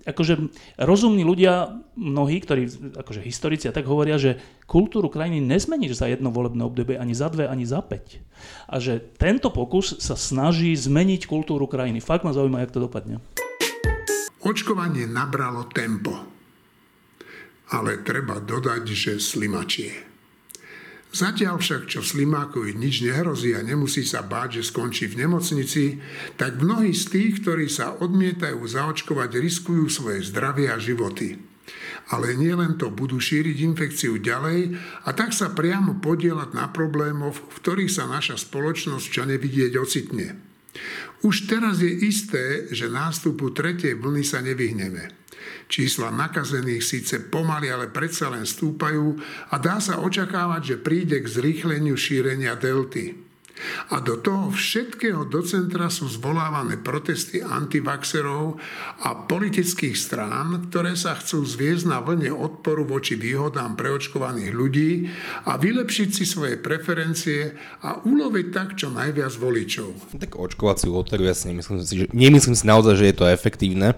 [0.00, 0.48] Akože
[0.80, 6.32] rozumní ľudia, mnohí, ktorí akože historici a tak hovoria, že kultúru krajiny nezmeníš za jedno
[6.32, 8.24] volebné obdobie, ani za dve, ani za päť.
[8.64, 12.00] A že tento pokus sa snaží zmeniť kultúru krajiny.
[12.00, 13.20] Fakt ma zaujíma, jak to dopadne.
[14.40, 16.16] Očkovanie nabralo tempo,
[17.76, 20.09] ale treba dodať, že slimačie.
[21.10, 25.98] Zatiaľ však, čo Slimákovi nič nehrozí a nemusí sa báť, že skončí v nemocnici,
[26.38, 31.34] tak mnohí z tých, ktorí sa odmietajú zaočkovať, riskujú svoje zdravie a životy.
[32.14, 37.58] Ale nielen to, budú šíriť infekciu ďalej a tak sa priamo podielať na problémoch, v
[37.58, 40.38] ktorých sa naša spoločnosť čo nevidieť ocitne.
[41.26, 45.10] Už teraz je isté, že nástupu tretej vlny sa nevyhneme.
[45.70, 49.22] Čísla nakazených síce pomaly, ale predsa len stúpajú
[49.54, 53.30] a dá sa očakávať, že príde k zrýchleniu šírenia delty.
[53.92, 58.56] A do toho všetkého do centra sú zvolávané protesty antivaxerov
[59.04, 64.92] a politických strán, ktoré sa chcú zviezť na vlne odporu voči výhodám preočkovaných ľudí
[65.44, 67.52] a vylepšiť si svoje preferencie
[67.84, 70.16] a uloviť tak čo najviac voličov.
[70.16, 73.94] Tak očkovaciu lotériu, ja si nemyslím si, že, nemyslím si naozaj, že je to efektívne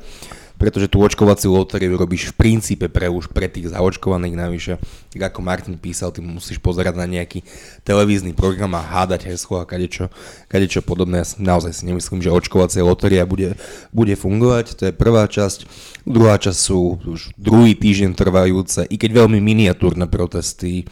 [0.62, 4.72] pretože tú očkovaciu lotériu robíš v princípe pre už pre tých zaočkovaných navyše.
[5.10, 7.42] Tak ako Martin písal, ty musíš pozerať na nejaký
[7.82, 10.06] televízny program a hádať heslo a kadečo,
[10.46, 11.26] kadečo podobné.
[11.26, 13.58] Ja naozaj si nemyslím, že očkovacia lotéria bude,
[13.90, 14.78] bude fungovať.
[14.78, 15.66] To je prvá časť.
[16.06, 20.86] Druhá časť sú už druhý týždeň trvajúce, i keď veľmi miniatúrne protesty.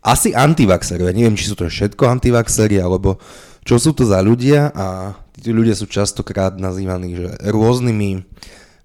[0.00, 3.20] Asi antivaxery, ja neviem, či sú to všetko antivaxery, alebo
[3.60, 8.24] čo sú to za ľudia a tí ľudia sú častokrát nazývaní že rôznymi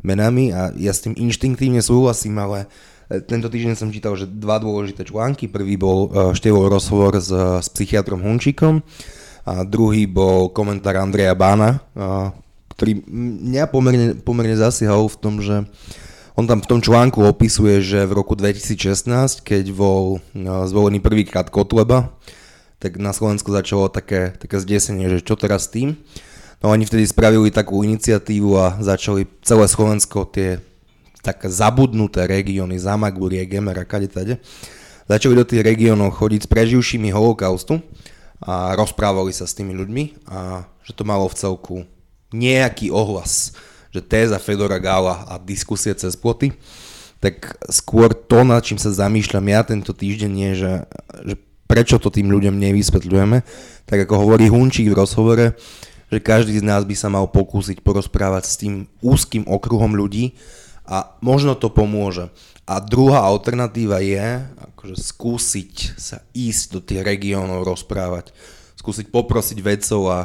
[0.02, 2.66] menami a ja s tým inštinktívne súhlasím, ale
[3.10, 5.50] e, tento týždeň som čítal, že dva dôležité články.
[5.50, 8.82] Prvý bol uh, Števov rozhovor s, s psychiatrom Hunčíkom
[9.46, 12.34] a druhý bol komentár Andreja Bána, uh,
[12.78, 15.66] ktorý mňa pomerne, pomerne zasiahol v tom, že
[16.34, 19.06] on tam v tom článku opisuje, že v roku 2016,
[19.46, 22.14] keď bol uh, zvolený prvýkrát Kotleba,
[22.82, 26.02] tak na Slovensku začalo také, také zdesenie, že čo teraz s tým.
[26.62, 30.62] No oni vtedy spravili takú iniciatívu a začali celé Slovensko tie
[31.26, 34.38] tak zabudnuté regióny, Zamagúrie, Gemer a kade tade,
[35.10, 37.82] začali do tých regiónov chodiť s preživšími holokaustu
[38.42, 41.76] a rozprávali sa s tými ľuďmi a že to malo v celku
[42.34, 43.54] nejaký ohlas,
[43.94, 46.54] že téza Fedora Gála a diskusie cez ploty,
[47.22, 50.74] tak skôr to, nad čím sa zamýšľam ja tento týždeň je, že,
[51.22, 51.36] že
[51.70, 53.38] prečo to tým ľuďom nevysvetľujeme,
[53.86, 55.54] tak ako hovorí Hunčík v rozhovore,
[56.12, 60.36] že každý z nás by sa mal pokúsiť porozprávať s tým úzkým okruhom ľudí
[60.84, 62.28] a možno to pomôže.
[62.68, 64.44] A druhá alternatíva je
[64.76, 68.36] akože skúsiť sa ísť do tých regiónov rozprávať.
[68.76, 70.20] Skúsiť poprosiť vedcov a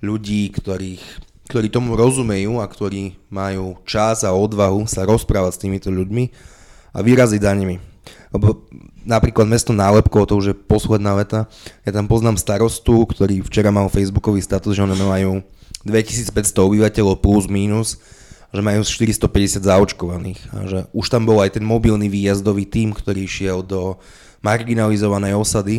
[0.00, 1.04] ľudí, ktorých,
[1.52, 6.24] ktorí tomu rozumejú a ktorí majú čas a odvahu sa rozprávať s týmito ľuďmi
[6.96, 7.76] a vyraziť za nimi.
[8.32, 8.64] Lebo
[9.06, 11.46] napríklad mesto Nálepko, to už je posledná veta,
[11.86, 15.32] ja tam poznám starostu, ktorý včera mal facebookový status, že oni majú
[15.86, 18.02] 2500 obyvateľov plus minus,
[18.50, 20.40] že majú 450 zaočkovaných.
[20.50, 23.96] A že už tam bol aj ten mobilný výjazdový tím, ktorý šiel do
[24.42, 25.76] marginalizovanej osady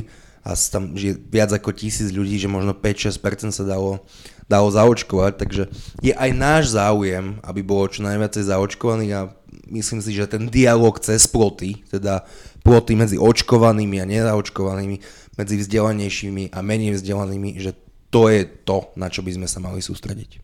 [0.47, 3.99] a tam žije viac ako tisíc ľudí, že možno 5-6% sa dalo,
[4.47, 5.63] dalo zaočkovať, takže
[5.99, 9.21] je aj náš záujem, aby bolo čo najviacej zaočkovaných a
[9.69, 12.23] myslím si, že ten dialog cez ploty, teda
[12.63, 14.97] ploty medzi očkovanými a nezaočkovanými,
[15.37, 17.77] medzi vzdelanejšími a menej vzdelanými, že
[18.09, 20.41] to je to, na čo by sme sa mali sústrediť.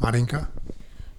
[0.00, 0.50] Marinka?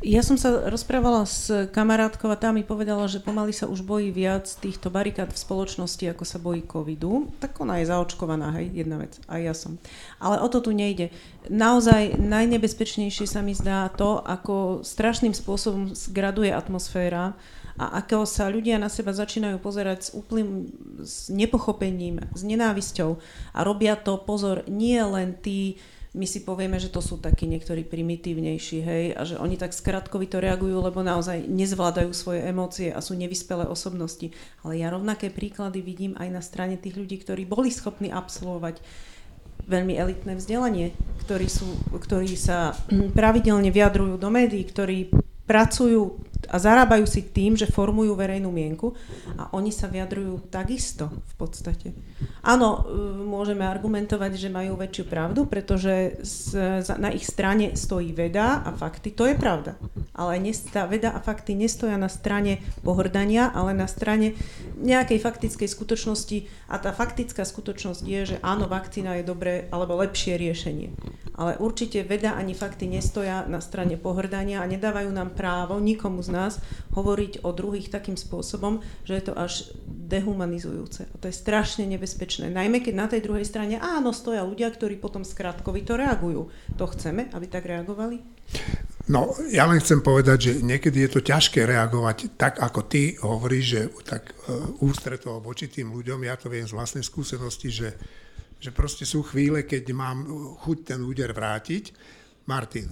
[0.05, 4.13] Ja som sa rozprávala s kamarátkou a tá mi povedala, že pomaly sa už bojí
[4.13, 7.33] viac týchto barikád v spoločnosti, ako sa bojí covidu.
[7.41, 9.17] Tak ona je zaočkovaná, hej, jedna vec.
[9.25, 9.81] A ja som.
[10.21, 11.09] Ale o to tu nejde.
[11.49, 17.33] Naozaj najnebezpečnejšie sa mi zdá to, ako strašným spôsobom graduje atmosféra
[17.73, 20.69] a ako sa ľudia na seba začínajú pozerať s úplným
[21.01, 23.17] s nepochopením, s nenávisťou
[23.57, 25.81] a robia to, pozor, nie len tí,
[26.15, 30.39] my si povieme, že to sú takí niektorí primitívnejší, hej, a že oni tak skratkovito
[30.39, 34.31] reagujú, lebo naozaj nezvládajú svoje emócie a sú nevyspelé osobnosti.
[34.63, 38.79] Ale ja rovnaké príklady vidím aj na strane tých ľudí, ktorí boli schopní absolvovať
[39.67, 40.95] veľmi elitné vzdelanie,
[41.27, 42.71] ktorí, sú, ktorí sa
[43.11, 45.11] pravidelne vyjadrujú do médií, ktorí
[45.45, 46.21] pracujú
[46.51, 48.93] a zarábajú si tým, že formujú verejnú mienku
[49.39, 51.87] a oni sa vyjadrujú takisto v podstate.
[52.45, 56.21] Áno, e, môžeme argumentovať, že majú väčšiu pravdu, pretože
[57.01, 59.75] na ich strane stojí veda a fakty, to je pravda.
[60.15, 60.39] Ale
[60.71, 64.37] tá veda a fakty nestoja na strane pohrdania, ale na strane
[64.79, 70.37] nejakej faktickej skutočnosti a tá faktická skutočnosť je, že áno, vakcína je dobré alebo lepšie
[70.37, 70.93] riešenie.
[71.35, 76.31] Ale určite veda ani fakty nestoja na strane pohrdania a nedávajú nám právo nikomu z
[76.35, 76.59] nás
[76.91, 81.07] hovoriť o druhých takým spôsobom, že je to až dehumanizujúce.
[81.07, 82.51] A to je strašne nebezpečné.
[82.51, 86.51] Najmä keď na tej druhej strane áno, stoja ľudia, ktorí potom skratkovito reagujú.
[86.75, 88.19] To chceme, aby tak reagovali?
[89.05, 93.65] No, ja len chcem povedať, že niekedy je to ťažké reagovať tak, ako ty hovoríš,
[93.65, 97.89] že tak uh, ústreto voči tým ľuďom, ja to viem z vlastnej skúsenosti, že,
[98.57, 100.25] že proste sú chvíle, keď mám
[100.65, 101.93] chuť ten úder vrátiť.
[102.45, 102.89] Martin.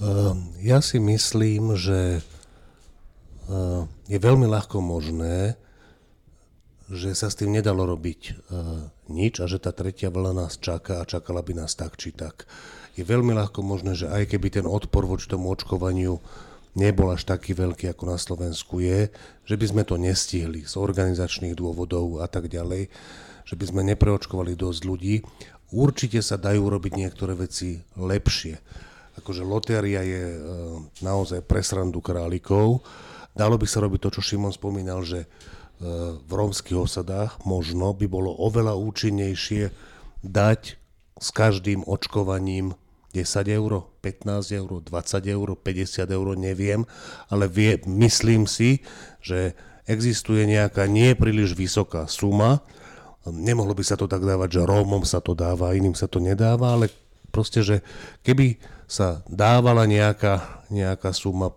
[0.00, 2.24] Ehm, ja si myslím, že
[3.48, 5.60] ehm, je veľmi ľahko možné,
[6.90, 8.32] že sa s tým nedalo robiť e,
[9.14, 12.50] nič a že tá tretia vlna nás čaká a čakala by nás tak či tak.
[12.98, 16.18] Je veľmi ľahko možné, že aj keby ten odpor voči tomu očkovaniu
[16.74, 19.06] nebol až taký veľký, ako na Slovensku je,
[19.46, 22.90] že by sme to nestihli z organizačných dôvodov a tak ďalej,
[23.46, 25.22] že by sme nepreočkovali dosť ľudí.
[25.70, 28.58] Určite sa dajú robiť niektoré veci lepšie.
[29.20, 30.40] Akože lotéria je e,
[31.04, 32.80] naozaj presrandu králikov.
[33.36, 35.28] Dalo by sa robiť to, čo Šimon spomínal, že
[36.28, 39.72] v rómskych osadách možno by bolo oveľa účinnejšie
[40.20, 40.76] dať
[41.16, 42.76] s každým očkovaním
[43.16, 46.84] 10 eur, 15 eur, 20 eur, 50 eur, neviem,
[47.32, 48.84] ale vie, myslím si,
[49.24, 49.56] že
[49.88, 52.62] existuje nejaká nie vysoká suma.
[53.26, 56.76] Nemohlo by sa to tak dávať, že Rómom sa to dáva, iným sa to nedáva,
[56.76, 56.92] ale
[57.30, 57.76] proste, že
[58.26, 58.58] keby
[58.90, 61.54] sa dávala nejaká, nejaká suma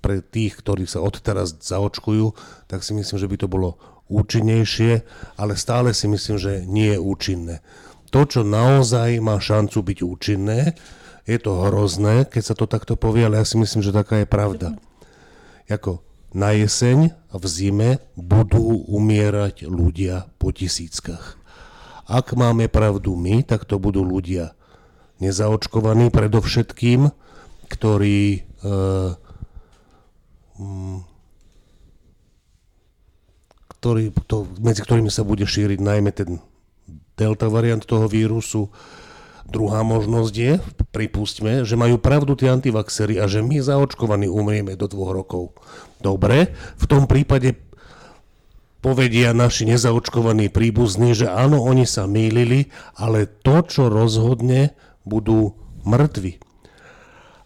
[0.00, 2.32] pre tých, ktorí sa odteraz zaočkujú,
[2.64, 3.76] tak si myslím, že by to bolo
[4.08, 5.04] účinnejšie,
[5.36, 7.56] ale stále si myslím, že nie je účinné.
[8.10, 10.60] To, čo naozaj má šancu byť účinné,
[11.28, 14.26] je to hrozné, keď sa to takto povie, ale ja si myslím, že taká je
[14.26, 14.74] pravda.
[15.70, 16.02] Jako
[16.34, 21.38] na jeseň a v zime budú umierať ľudia po tisíckach.
[22.10, 24.58] Ak máme pravdu my, tak to budú ľudia
[25.20, 27.12] nezaočkovaní predovšetkým,
[27.70, 28.68] ktorí e,
[30.60, 31.08] Mm.
[33.80, 36.36] ktorý, to, medzi ktorými sa bude šíriť najmä ten
[37.16, 38.68] delta variant toho vírusu.
[39.48, 40.52] Druhá možnosť je,
[40.92, 45.56] pripustme, že majú pravdu tí antivaxery a že my zaočkovaní umrieme do dvoch rokov.
[45.96, 47.56] Dobre, v tom prípade
[48.84, 52.68] povedia naši nezaočkovaní príbuzní, že áno, oni sa mýlili,
[53.00, 56.40] ale to, čo rozhodne, budú mŕtvi.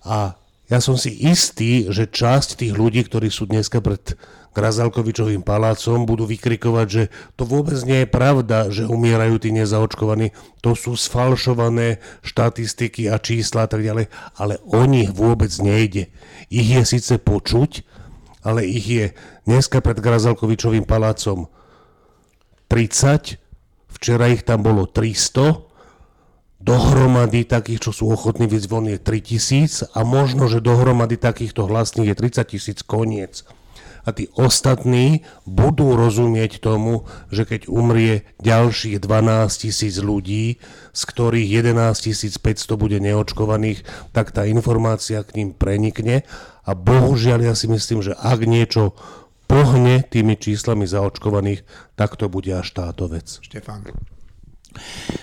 [0.04, 0.36] A
[0.72, 4.16] ja som si istý, že časť tých ľudí, ktorí sú dneska pred
[4.54, 7.02] Grazalkovičovým palácom, budú vykrikovať, že
[7.34, 10.30] to vôbec nie je pravda, že umierajú tí nezaočkovaní.
[10.62, 14.06] To sú sfalšované štatistiky a čísla a tak ďalej,
[14.38, 16.08] ale o nich vôbec nejde.
[16.54, 17.82] Ich je síce počuť,
[18.46, 19.06] ale ich je
[19.42, 21.50] dneska pred Grazalkovičovým palácom
[22.70, 23.36] 30,
[23.90, 25.73] včera ich tam bolo 300,
[26.64, 32.16] dohromady takých, čo sú ochotní vyjsť von je 3000 a možno, že dohromady takýchto hlasných
[32.16, 33.44] je 30 tisíc koniec.
[34.04, 40.60] A tí ostatní budú rozumieť tomu, že keď umrie ďalších 12 tisíc ľudí,
[40.92, 43.80] z ktorých 11 500 bude neočkovaných,
[44.12, 46.28] tak tá informácia k ním prenikne
[46.68, 48.92] a bohužiaľ ja si myslím, že ak niečo
[49.48, 51.64] pohne tými číslami zaočkovaných,
[51.96, 53.40] tak to bude až táto vec.
[53.40, 53.88] Štefán.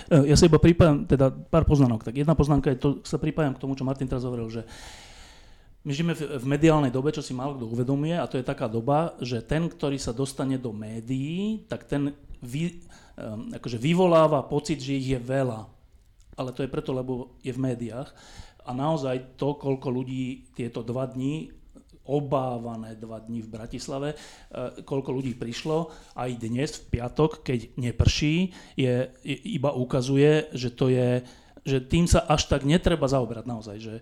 [0.08, 2.02] E, ja sa iba pripájam, teda pár poznámok.
[2.02, 4.64] Tak jedna poznámka je to, sa pripájam k tomu, čo Martin teraz hovoril, že
[5.82, 9.18] my žijeme v, mediálnej dobe, čo si málo kto uvedomuje, a to je taká doba,
[9.18, 12.78] že ten, ktorý sa dostane do médií, tak ten vy,
[13.18, 15.66] um, akože vyvoláva pocit, že ich je veľa.
[16.38, 18.14] Ale to je preto, lebo je v médiách.
[18.62, 21.50] A naozaj to, koľko ľudí tieto dva dní
[22.06, 24.16] obávané dva dni v Bratislave, e,
[24.82, 31.22] koľko ľudí prišlo, aj dnes v piatok, keď neprší, je, iba ukazuje, že to je
[31.62, 33.94] že tým sa až tak netreba zaoberať naozaj, že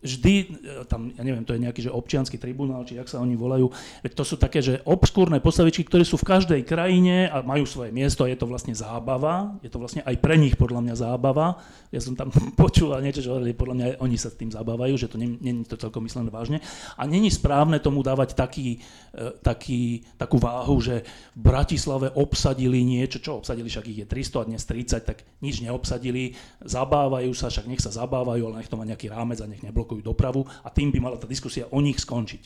[0.00, 0.44] vždy, e,
[0.88, 3.68] tam, ja neviem, to je nejaký že občianský tribunál, či jak sa oni volajú,
[4.16, 8.24] to sú také, že obskúrne postavičky, ktoré sú v každej krajine a majú svoje miesto,
[8.24, 11.60] je to vlastne zábava, je to vlastne aj pre nich podľa mňa zábava.
[11.92, 15.16] Ja som tam počul a niečo, že podľa mňa oni sa tým zabávajú, že to
[15.20, 16.58] je to celkom myslené vážne.
[16.96, 18.80] A není správne tomu dávať taký,
[19.12, 21.04] e, taký, takú váhu, že
[21.36, 25.60] v Bratislave obsadili niečo, čo obsadili, však ich je 300 a dnes 30, tak nič
[25.60, 29.64] neobsadili, zabávajú sa, však nech sa zabávajú, ale nech to má nejaký rámec a nech
[29.64, 32.42] neblokujú blokujú dopravu a tým by mala tá diskusia o nich skončiť.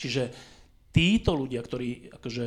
[0.00, 0.22] Čiže
[0.88, 2.46] títo ľudia, ktorí akože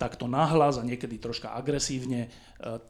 [0.00, 2.28] takto nahlas a niekedy troška agresívne e,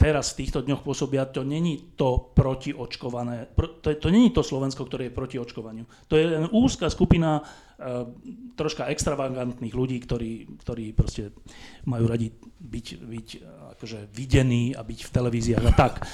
[0.00, 5.10] teraz v týchto dňoch pôsobia, to není to protiočkované, to, to není to Slovensko, ktoré
[5.10, 5.84] je proti očkovaniu.
[6.08, 8.08] To je len úzka skupina uh,
[8.56, 11.36] troška extravagantných ľudí, ktorí, ktorí proste
[11.84, 13.28] majú radi byť, byť
[13.76, 16.08] akože videní a byť v televíziách a tak.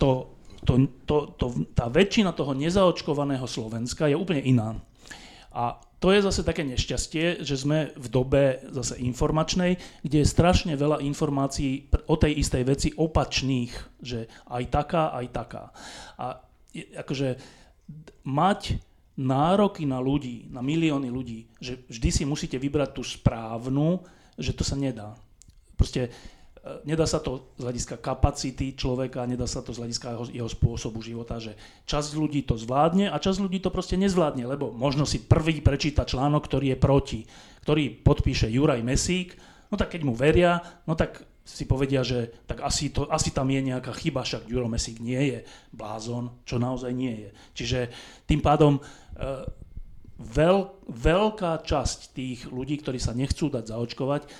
[0.00, 4.78] To to, to, to, tá väčšina toho nezaočkovaného Slovenska je úplne iná.
[5.52, 8.42] A to je zase také nešťastie, že sme v dobe
[8.74, 15.14] zase informačnej, kde je strašne veľa informácií o tej istej veci opačných, že aj taká,
[15.14, 15.64] aj taká.
[16.18, 16.42] A
[16.98, 17.38] akože
[18.26, 18.82] mať
[19.14, 24.02] nároky na ľudí, na milióny ľudí, že vždy si musíte vybrať tú správnu,
[24.34, 25.14] že to sa nedá.
[25.78, 26.10] Proste
[26.86, 31.02] nedá sa to z hľadiska kapacity človeka, nedá sa to z hľadiska jeho, jeho spôsobu
[31.02, 31.58] života, že
[31.90, 36.06] časť ľudí to zvládne a časť ľudí to proste nezvládne, lebo možno si prvý prečíta
[36.06, 37.20] článok, ktorý je proti,
[37.66, 39.34] ktorý podpíše Juraj Mesík
[39.72, 43.48] No tak keď mu veria, no tak si povedia, že tak asi, to, asi tam
[43.48, 45.38] je nejaká chyba, však Ďuro Mesík nie je
[45.72, 47.30] blázon, čo naozaj nie je.
[47.56, 47.78] Čiže
[48.28, 48.80] tým pádom e,
[50.20, 50.56] veľ,
[50.92, 54.30] veľká časť tých ľudí, ktorí sa nechcú dať zaočkovať, e,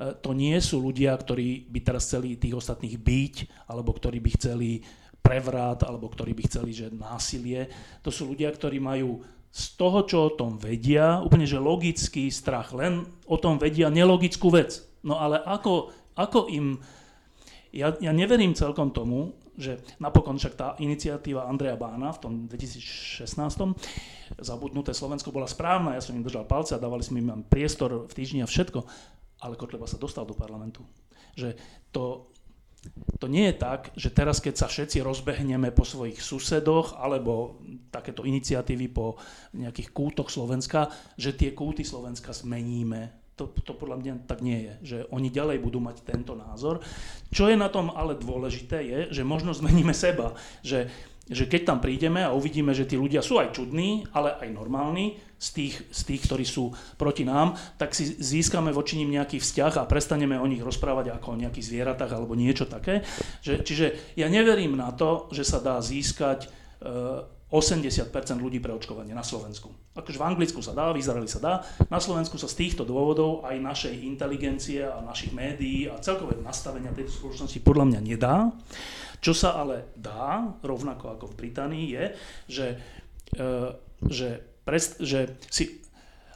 [0.00, 3.34] to nie sú ľudia, ktorí by teraz chceli tých ostatných byť,
[3.68, 4.80] alebo ktorí by chceli
[5.20, 7.68] prevrat, alebo ktorí by chceli, že násilie.
[8.00, 9.20] To sú ľudia, ktorí majú
[9.50, 14.48] z toho, čo o tom vedia, úplne že logický strach, len o tom vedia nelogickú
[14.48, 14.80] vec.
[15.04, 16.80] No ale ako, ako im...
[17.70, 23.76] Ja, ja neverím celkom tomu, že napokon však tá iniciatíva Andreja Bána v tom 2016
[24.40, 28.12] zabudnuté Slovensko bola správna, ja som im držal palce a dávali sme im priestor v
[28.14, 28.86] týždni a všetko,
[29.40, 30.84] ale Kotleba sa dostal do parlamentu.
[31.34, 31.56] Že
[31.90, 32.30] to,
[33.20, 37.60] to nie je tak, že teraz, keď sa všetci rozbehneme po svojich susedoch alebo
[37.92, 39.20] takéto iniciatívy po
[39.56, 43.20] nejakých kútoch Slovenska, že tie kúty Slovenska zmeníme.
[43.40, 46.84] To, to podľa mňa tak nie je, že oni ďalej budú mať tento názor.
[47.32, 50.92] Čo je na tom ale dôležité je, že možno zmeníme seba, že
[51.28, 55.20] že keď tam prídeme a uvidíme, že tí ľudia sú aj čudní, ale aj normálni,
[55.40, 56.68] z tých, z tých, ktorí sú
[57.00, 61.32] proti nám, tak si získame voči nim nejaký vzťah a prestaneme o nich rozprávať ako
[61.32, 63.00] o nejakých zvieratách alebo niečo také.
[63.40, 63.86] Že, čiže
[64.20, 66.48] ja neverím na to, že sa dá získať e,
[67.50, 69.72] 80% ľudí pre očkovanie na Slovensku.
[69.96, 71.54] Akože v Anglicku sa dá, v Izraeli sa dá,
[71.90, 76.94] na Slovensku sa z týchto dôvodov aj našej inteligencie a našich médií a celkové nastavenia
[76.94, 78.54] tejto spoločnosti podľa mňa nedá.
[79.20, 82.04] Čo sa ale dá, rovnako ako v Británii, je,
[82.48, 82.66] že,
[83.36, 83.46] e,
[84.08, 84.28] že,
[84.64, 85.80] prest, že si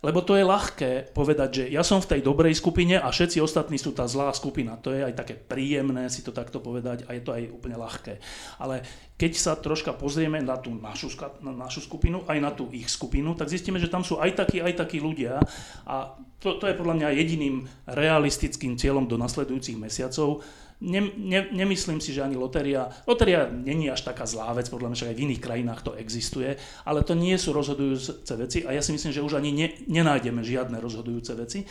[0.04, 3.80] lebo to je ľahké povedať, že ja som v tej dobrej skupine a všetci ostatní
[3.80, 4.76] sú tá zlá skupina.
[4.84, 8.20] To je aj také príjemné si to takto povedať a je to aj úplne ľahké.
[8.60, 8.84] Ale
[9.16, 11.08] keď sa troška pozrieme na tú našu,
[11.40, 14.60] na našu skupinu, aj na tú ich skupinu, tak zistíme, že tam sú aj takí,
[14.60, 15.40] aj takí ľudia
[15.88, 20.44] a to, to je podľa mňa jediným realistickým cieľom do nasledujúcich mesiacov,
[20.84, 25.00] ne, ne, nemyslím si, že ani lotéria, lotéria není až taká zlá vec, podľa mňa,
[25.00, 28.84] že aj v iných krajinách to existuje, ale to nie sú rozhodujúce veci a ja
[28.84, 31.64] si myslím, že už ani ne, nenájdeme žiadne rozhodujúce veci.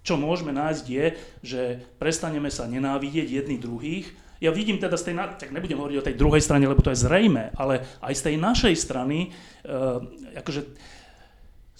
[0.00, 1.06] Čo môžeme nájsť je,
[1.44, 1.60] že
[2.00, 4.08] prestaneme sa nenávidieť jedni druhých,
[4.40, 7.04] ja vidím teda z tej, tak nebudem hovoriť o tej druhej strane, lebo to je
[7.04, 9.28] zrejme, ale aj z tej našej strany,
[9.68, 10.00] uh,
[10.32, 10.64] akože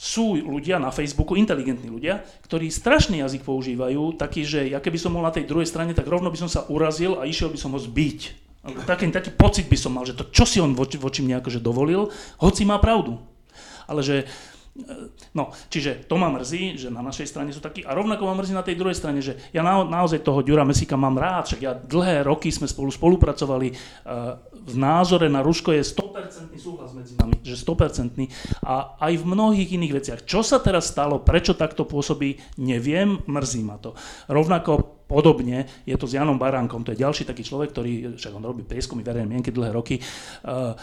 [0.01, 5.13] sú ľudia na Facebooku, inteligentní ľudia, ktorí strašný jazyk používajú, taký, že ja keby som
[5.13, 7.77] bol na tej druhej strane, tak rovno by som sa urazil a išiel by som
[7.77, 8.49] ho zbiť.
[8.89, 11.61] Taký, taký pocit by som mal, že to čo si on voči, voči mne akože
[11.61, 12.09] dovolil,
[12.41, 13.21] hoci má pravdu.
[13.85, 14.25] Ale že
[15.35, 18.55] No, čiže to ma mrzí, že na našej strane sú takí a rovnako ma mrzí
[18.55, 21.75] na tej druhej strane, že ja na, naozaj toho Ďura Mesika mám rád, však ja
[21.75, 27.43] dlhé roky sme spolu spolupracovali, uh, v názore na Rusko je 100% súhlas medzi nami,
[27.43, 28.15] že 100%
[28.63, 30.21] a aj v mnohých iných veciach.
[30.23, 33.99] Čo sa teraz stalo, prečo takto pôsobí, neviem, mrzí ma to.
[34.31, 38.47] Rovnako podobne je to s Janom Baránkom, to je ďalší taký človek, ktorý, však on
[38.47, 40.79] robí prieskumy verejnej mienky dlhé roky uh,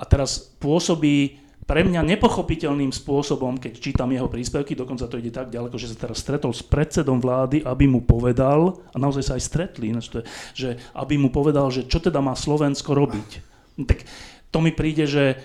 [0.00, 5.54] a teraz pôsobí pre mňa nepochopiteľným spôsobom, keď čítam jeho príspevky, dokonca to ide tak
[5.54, 9.46] ďaleko, že sa teraz stretol s predsedom vlády, aby mu povedal, a naozaj sa aj
[9.46, 9.94] stretli,
[10.50, 13.30] že aby mu povedal, že čo teda má Slovensko robiť.
[13.86, 14.02] Tak
[14.50, 15.38] to mi príde, že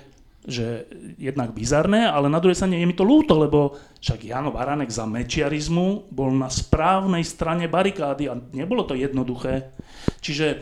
[0.46, 0.86] že
[1.18, 5.10] jednak bizarné, ale na druhej strane je mi to ľúto, lebo však Jano Baranek za
[5.10, 9.74] mečiarizmu bol na správnej strane barikády a nebolo to jednoduché.
[10.22, 10.62] Čiže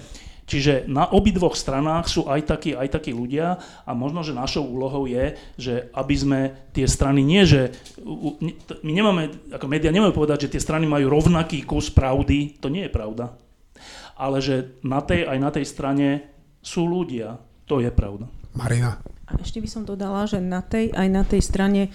[0.54, 3.58] Čiže na obidvoch stranách sú aj takí, aj takí ľudia
[3.90, 6.40] a možno, že našou úlohou je, že aby sme
[6.70, 7.74] tie strany nie, že
[8.86, 12.86] my nemáme, ako médiá nemáme povedať, že tie strany majú rovnaký kus pravdy, to nie
[12.86, 13.34] je pravda.
[14.14, 16.08] Ale že na tej aj na tej strane
[16.62, 18.30] sú ľudia, to je pravda.
[18.54, 19.02] Marina.
[19.26, 21.90] A ešte by som dodala, že na tej aj na tej strane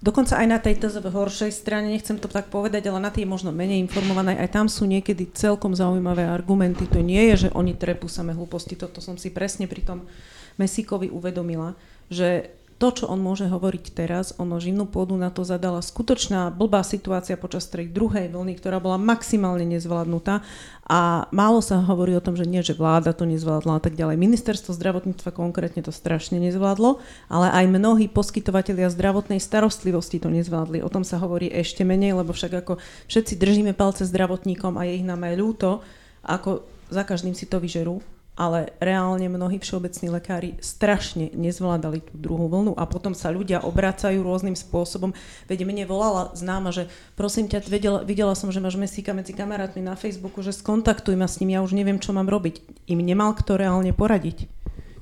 [0.00, 3.52] Dokonca aj na tej TZV horšej strane, nechcem to tak povedať, ale na tej možno
[3.52, 6.88] menej informovanej, aj tam sú niekedy celkom zaujímavé argumenty.
[6.88, 10.08] To nie je, že oni trepú same hlúposti, toto som si presne pri tom
[10.56, 11.76] Mesíkovi uvedomila,
[12.08, 12.48] že
[12.80, 17.36] to, čo on môže hovoriť teraz, ono živnú pôdu na to zadala skutočná blbá situácia
[17.36, 20.40] počas tej druhej vlny, ktorá bola maximálne nezvládnutá
[20.88, 24.16] a málo sa hovorí o tom, že nie, že vláda to nezvládla a tak ďalej.
[24.16, 30.80] Ministerstvo zdravotníctva konkrétne to strašne nezvládlo, ale aj mnohí poskytovateľia zdravotnej starostlivosti to nezvládli.
[30.80, 32.80] O tom sa hovorí ešte menej, lebo však ako
[33.12, 35.84] všetci držíme palce zdravotníkom a je ich nám aj ľúto,
[36.24, 38.00] ako za každým si to vyžerú,
[38.38, 44.22] ale reálne mnohí všeobecní lekári strašne nezvládali tú druhú vlnu a potom sa ľudia obracajú
[44.24, 45.12] rôznym spôsobom.
[45.44, 49.84] Veď mne volala známa, že prosím ťa, videla, videla som, že máš mesíka medzi kamarátmi
[49.84, 52.88] na Facebooku, že skontaktuj ma s ním, ja už neviem, čo mám robiť.
[52.88, 54.48] Im nemal kto reálne poradiť.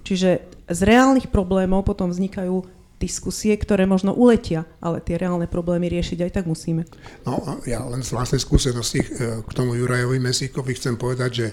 [0.02, 2.64] Čiže z reálnych problémov potom vznikajú
[2.98, 6.82] diskusie, ktoré možno uletia, ale tie reálne problémy riešiť aj tak musíme.
[7.22, 9.08] No, ja len z vlastnej skúsenosti e,
[9.46, 11.46] k tomu Jurajovi Mesíkovi chcem povedať, že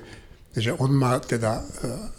[0.55, 1.63] že on ma teda e,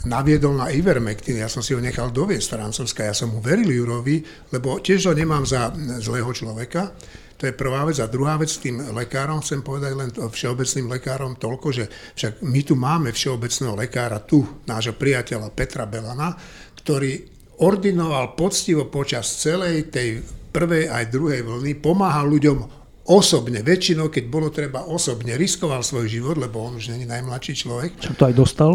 [0.07, 4.20] naviedol na Ivermectin, ja som si ho nechal doviesť Francúzska, ja som mu veril Jurovi,
[4.53, 5.72] lebo tiež ho nemám za
[6.05, 6.93] zlého človeka,
[7.37, 8.01] to je prvá vec.
[8.01, 11.84] A druhá vec, tým lekárom chcem povedať len všeobecným lekárom toľko, že
[12.16, 16.32] však my tu máme všeobecného lekára, tu nášho priateľa Petra Belana,
[16.80, 24.24] ktorý ordinoval poctivo počas celej tej prvej aj druhej vlny, pomáhal ľuďom osobne, väčšinou, keď
[24.26, 27.90] bolo treba osobne, riskoval svoj život, lebo on už není najmladší človek.
[28.02, 28.72] Čo to aj dostal?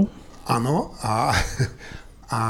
[0.47, 1.36] Áno, a,
[2.32, 2.41] a,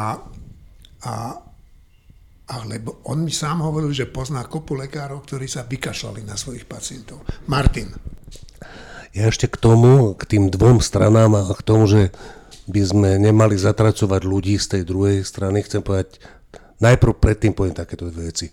[1.03, 6.69] a, lebo on mi sám hovoril, že pozná kopu lekárov, ktorí sa vykašľali na svojich
[6.69, 7.25] pacientov.
[7.49, 7.91] Martin.
[9.11, 12.15] Ja ešte k tomu, k tým dvom stranám a k tomu, že
[12.71, 15.65] by sme nemali zatracovať ľudí z tej druhej strany.
[15.67, 16.23] Chcem povedať,
[16.79, 18.47] najprv predtým poviem takéto dve veci.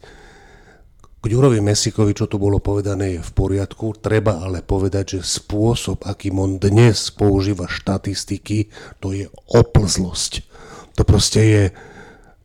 [1.18, 3.90] K Ďurovi Mesikovi, čo tu bolo povedané, je v poriadku.
[3.98, 8.70] Treba ale povedať, že spôsob, akým on dnes používa štatistiky,
[9.02, 10.46] to je oplzlosť.
[10.94, 11.64] To proste je,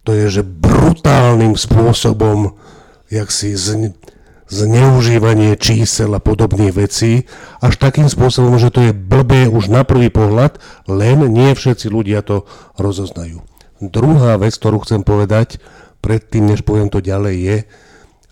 [0.01, 2.57] to je, že brutálnym spôsobom,
[3.13, 3.93] jak si z,
[4.49, 7.29] zneužívanie čísel a podobných vecí,
[7.61, 10.57] až takým spôsobom, že to je blbé už na prvý pohľad,
[10.89, 12.49] len nie všetci ľudia to
[12.81, 13.45] rozoznajú.
[13.85, 15.61] Druhá vec, ktorú chcem povedať,
[16.01, 17.57] predtým, než poviem to ďalej, je,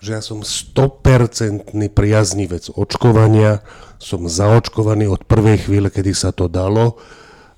[0.01, 3.61] že ja som 100% priaznivec očkovania,
[4.01, 6.97] som zaočkovaný od prvej chvíle, kedy sa to dalo.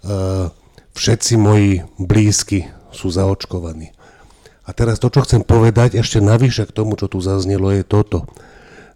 [0.04, 0.52] E,
[0.92, 3.96] všetci moji blízky sú zaočkovaní.
[4.68, 8.28] A teraz to, čo chcem povedať ešte navyše k tomu, čo tu zaznelo, je toto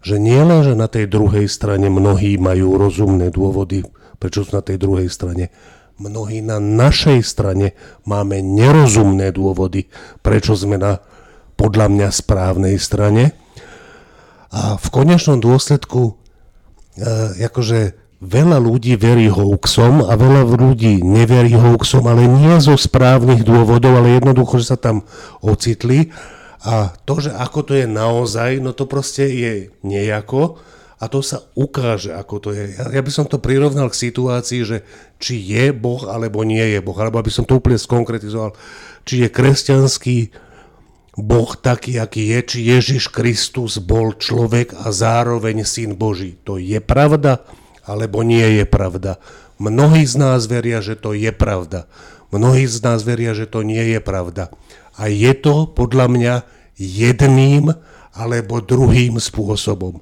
[0.02, 3.82] že nie len, že na tej druhej strane mnohí majú rozumné dôvody,
[4.22, 5.50] prečo sú na tej druhej strane,
[5.98, 7.74] mnohí na našej strane
[8.06, 9.90] máme nerozumné dôvody,
[10.22, 11.02] prečo sme na
[11.58, 13.34] podľa mňa správnej strane.
[14.54, 16.14] A v konečnom dôsledku
[16.96, 23.42] e, akože veľa ľudí verí hoaxom a veľa ľudí neverí hoaxom, ale nie zo správnych
[23.42, 25.06] dôvodov, ale jednoducho, že sa tam
[25.42, 26.14] ocitli
[26.66, 30.58] a to, že ako to je naozaj, no to proste je nejako
[30.98, 32.74] a to sa ukáže, ako to je.
[32.74, 34.78] Ja, ja by som to prirovnal k situácii, že
[35.22, 38.58] či je Boh alebo nie je Boh, alebo aby som to úplne skonkretizoval,
[39.06, 40.18] či je kresťanský
[41.18, 46.38] Boh taký, aký je, či Ježiš Kristus bol človek a zároveň syn Boží.
[46.46, 47.42] To je pravda,
[47.82, 49.18] alebo nie je pravda.
[49.58, 51.90] Mnohí z nás veria, že to je pravda.
[52.30, 54.54] Mnohí z nás veria, že to nie je pravda.
[54.94, 56.34] A je to podľa mňa
[56.78, 57.74] jedným
[58.14, 59.98] alebo druhým spôsobom.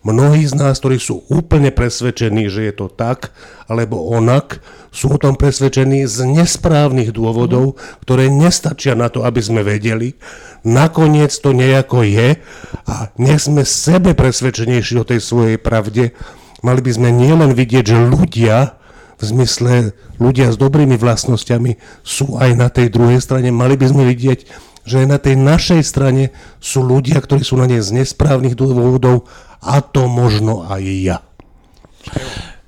[0.00, 3.36] Mnohí z nás, ktorí sú úplne presvedčení, že je to tak
[3.68, 9.60] alebo onak, sú o tom presvedčení z nesprávnych dôvodov, ktoré nestačia na to, aby sme
[9.60, 10.16] vedeli.
[10.64, 12.40] Nakoniec to nejako je
[12.88, 16.16] a nech sme sebe presvedčenejší o tej svojej pravde.
[16.64, 18.80] Mali by sme nielen vidieť, že ľudia
[19.20, 23.52] v zmysle ľudia s dobrými vlastnosťami sú aj na tej druhej strane.
[23.52, 24.48] Mali by sme vidieť,
[24.88, 29.28] že aj na tej našej strane sú ľudia, ktorí sú na nej z nesprávnych dôvodov
[29.60, 31.18] a to možno aj ja.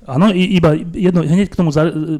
[0.03, 1.71] Áno, iba jedno, hneď k tomu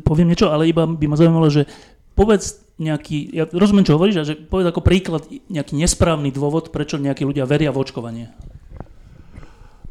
[0.01, 1.67] poviem niečo, ale iba by ma zaujímalo, že
[2.15, 6.97] povedz nejaký, ja rozumiem, čo hovoríš, a že povedz ako príklad nejaký nesprávny dôvod, prečo
[6.97, 8.25] nejakí ľudia veria v očkovanie.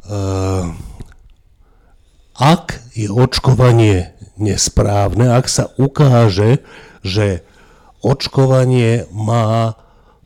[0.03, 0.75] Uh,
[2.35, 6.65] ak je očkovanie nesprávne, ak sa ukáže,
[7.07, 7.47] že
[8.03, 9.79] očkovanie má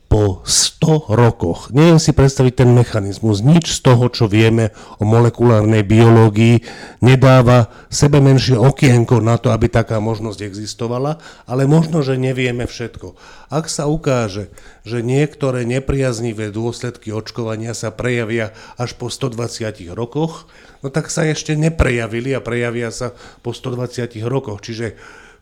[0.07, 1.75] po 100 rokoch.
[1.75, 3.43] Neviem si predstaviť ten mechanizmus.
[3.43, 4.71] Nič z toho, čo vieme
[5.03, 6.63] o molekulárnej biológii,
[7.03, 11.19] nedáva sebe menšie okienko na to, aby taká možnosť existovala,
[11.51, 13.19] ale možno, že nevieme všetko.
[13.51, 14.55] Ak sa ukáže,
[14.87, 20.47] že niektoré nepriaznivé dôsledky očkovania sa prejavia až po 120 rokoch,
[20.87, 23.11] no tak sa ešte neprejavili a prejavia sa
[23.43, 24.63] po 120 rokoch.
[24.63, 24.95] Čiže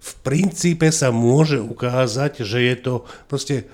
[0.04, 2.94] v princípe sa môže ukázať, že je to
[3.28, 3.68] proste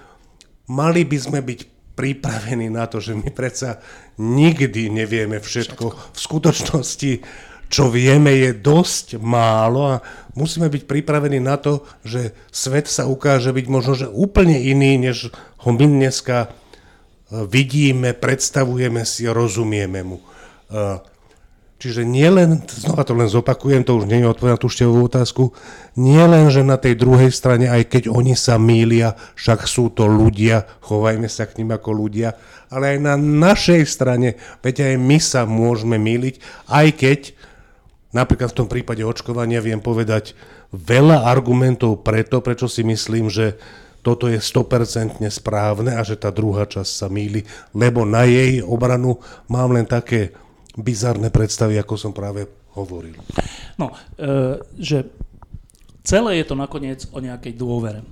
[0.70, 1.60] mali by sme byť
[1.98, 3.82] pripravení na to, že my predsa
[4.16, 6.14] nikdy nevieme všetko.
[6.14, 7.12] V skutočnosti,
[7.66, 10.02] čo vieme, je dosť málo a
[10.38, 15.34] musíme byť pripravení na to, že svet sa ukáže byť možno že úplne iný, než
[15.60, 16.48] ho my dneska e,
[17.44, 20.18] vidíme, predstavujeme si, rozumieme mu.
[21.80, 25.00] Čiže nie len, znova to len zopakujem, to už nie je odpoveď na tú števú
[25.08, 25.56] otázku,
[25.96, 30.04] nie len, že na tej druhej strane, aj keď oni sa mília, však sú to
[30.04, 32.36] ľudia, chovajme sa k ním ako ľudia,
[32.68, 37.20] ale aj na našej strane, veď aj my sa môžeme míliť, aj keď
[38.12, 40.36] napríklad v tom prípade očkovania viem povedať
[40.76, 43.56] veľa argumentov preto, prečo si myslím, že
[44.04, 47.40] toto je 100% správne a že tá druhá časť sa míli,
[47.72, 49.16] lebo na jej obranu
[49.48, 50.36] mám len také
[50.78, 52.46] bizarné predstavy, ako som práve
[52.78, 53.18] hovoril.
[53.80, 55.10] No, e, že
[56.06, 58.06] celé je to nakoniec o nejakej dôvere.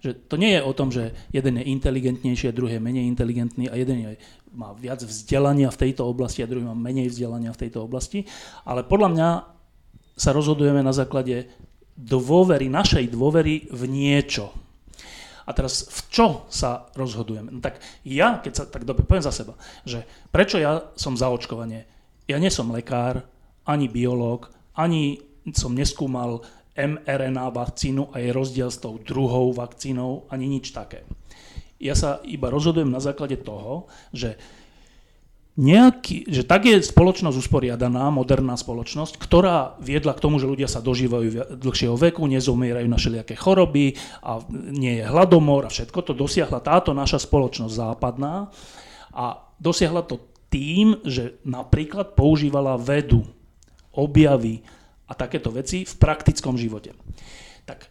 [0.00, 3.68] Že to nie je o tom, že jeden je inteligentnejší a druhý je menej inteligentný
[3.68, 4.10] a jeden je,
[4.56, 8.24] má viac vzdelania v tejto oblasti a druhý má menej vzdelania v tejto oblasti,
[8.64, 9.28] ale podľa mňa
[10.16, 11.52] sa rozhodujeme na základe
[12.00, 14.52] dôvery, našej dôvery v niečo.
[15.50, 17.50] A teraz v čo sa rozhodujeme?
[17.50, 21.26] No tak ja, keď sa tak dobre poviem za seba, že prečo ja som za
[21.26, 21.90] očkovanie?
[22.30, 23.26] Ja nie som lekár,
[23.66, 25.18] ani biológ, ani
[25.50, 26.46] som neskúmal
[26.78, 31.02] mRNA vakcínu a je rozdiel s tou druhou vakcínou, ani nič také.
[31.82, 34.38] Ja sa iba rozhodujem na základe toho, že
[35.58, 40.78] nejaký, že tak je spoločnosť usporiadaná, moderná spoločnosť, ktorá viedla k tomu, že ľudia sa
[40.78, 46.62] dožívajú dlhšieho veku, nezomierajú na všelijaké choroby a nie je hladomor a všetko to dosiahla
[46.62, 48.48] táto naša spoločnosť západná
[49.10, 53.26] a dosiahla to tým, že napríklad používala vedu,
[53.90, 54.62] objavy,
[55.10, 56.94] a takéto veci v praktickom živote.
[57.66, 57.88] Tak e,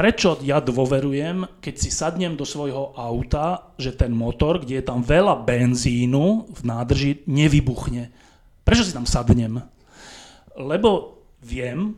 [0.00, 5.04] prečo ja dôverujem, keď si sadnem do svojho auta, že ten motor, kde je tam
[5.04, 8.08] veľa benzínu v nádrži, nevybuchne?
[8.64, 9.60] Prečo si tam sadnem?
[10.56, 11.92] Lebo viem,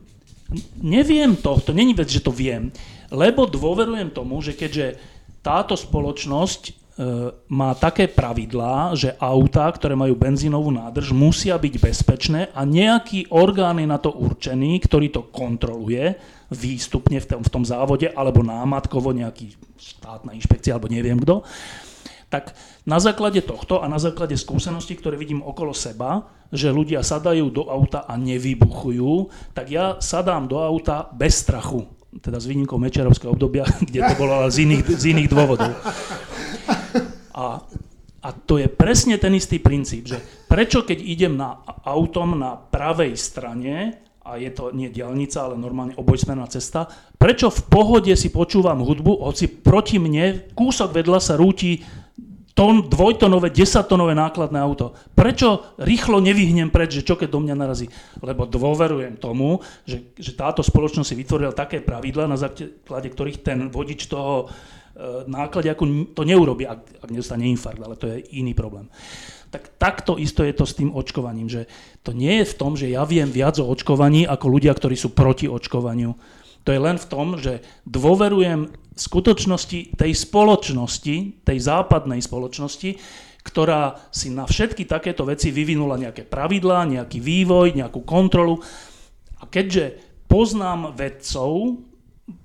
[0.83, 2.75] neviem to, to není vec, že to viem,
[3.07, 4.99] lebo dôverujem tomu, že keďže
[5.39, 6.82] táto spoločnosť
[7.49, 13.81] má také pravidlá, že autá, ktoré majú benzínovú nádrž, musia byť bezpečné a nejaký orgán
[13.81, 16.13] je na to určený, ktorý to kontroluje
[16.53, 21.41] výstupne v tom, v tom závode, alebo námatkovo nejaký štátna inšpekcia, alebo neviem kto.
[22.29, 22.53] Tak
[22.85, 27.69] na základe tohto a na základe skúseností, ktoré vidím okolo seba, že ľudia sadajú do
[27.73, 31.89] auta a nevybuchujú, tak ja sadám do auta bez strachu.
[32.21, 35.73] Teda s výnimkou Mečerovského obdobia, kde to bolo z iných, z iných dôvodov.
[37.33, 37.61] A,
[38.21, 43.17] a to je presne ten istý princíp, že prečo keď idem na autom na pravej
[43.17, 46.87] strane, a je to nie diálnica, ale normálne obojsmerná cesta,
[47.19, 51.83] prečo v pohode si počúvam hudbu, hoci proti mne kúsok vedľa sa rúti
[52.53, 54.93] tón, dvojtonové, desatonové nákladné auto.
[55.17, 57.89] Prečo rýchlo nevyhnem preč, že čo keď do mňa narazí?
[58.21, 63.67] Lebo dôverujem tomu, že, že táto spoločnosť si vytvorila také pravidla, na základe ktorých ten
[63.73, 64.47] vodič toho
[65.25, 68.89] náklade, ako to neurobi, ak, ak nedostane infarkt, ale to je iný problém.
[69.49, 71.69] Tak takto isto je to s tým očkovaním, že
[72.01, 75.13] to nie je v tom, že ja viem viac o očkovaní ako ľudia, ktorí sú
[75.13, 76.17] proti očkovaniu.
[76.63, 82.97] To je len v tom, že dôverujem skutočnosti tej spoločnosti, tej západnej spoločnosti,
[83.43, 88.63] ktorá si na všetky takéto veci vyvinula nejaké pravidlá, nejaký vývoj, nejakú kontrolu.
[89.41, 89.99] A keďže
[90.31, 91.83] poznám vedcov,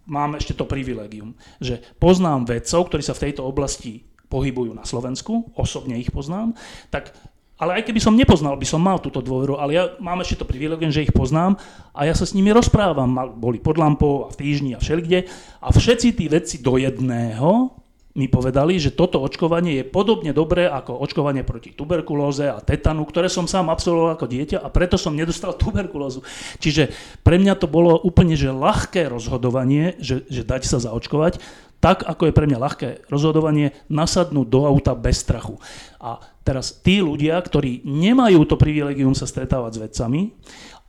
[0.08, 5.52] mám ešte to privilegium, že poznám vedcov, ktorí sa v tejto oblasti pohybujú na Slovensku,
[5.56, 6.56] osobne ich poznám,
[6.88, 7.12] tak
[7.58, 10.46] ale aj keby som nepoznal, by som mal túto dôveru, ale ja mám ešte to
[10.46, 11.58] privilegium, že ich poznám
[11.90, 13.34] a ja sa s nimi rozprávam.
[13.34, 15.26] Boli pod lampou a v týždni a všelikde
[15.58, 17.74] a všetci tí vedci do jedného
[18.16, 23.28] mi povedali, že toto očkovanie je podobne dobré ako očkovanie proti tuberkulóze a tetanu, ktoré
[23.28, 26.24] som sám absolvoval ako dieťa a preto som nedostal tuberkulózu.
[26.58, 26.90] Čiže
[27.20, 31.38] pre mňa to bolo úplne že ľahké rozhodovanie, že, že dať sa zaočkovať,
[31.78, 35.62] tak ako je pre mňa ľahké rozhodovanie nasadnúť do auta bez strachu.
[36.02, 40.20] A teraz tí ľudia, ktorí nemajú to privilegium sa stretávať s vedcami,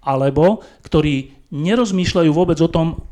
[0.01, 3.05] alebo ktorí nerozmýšľajú vôbec o tom,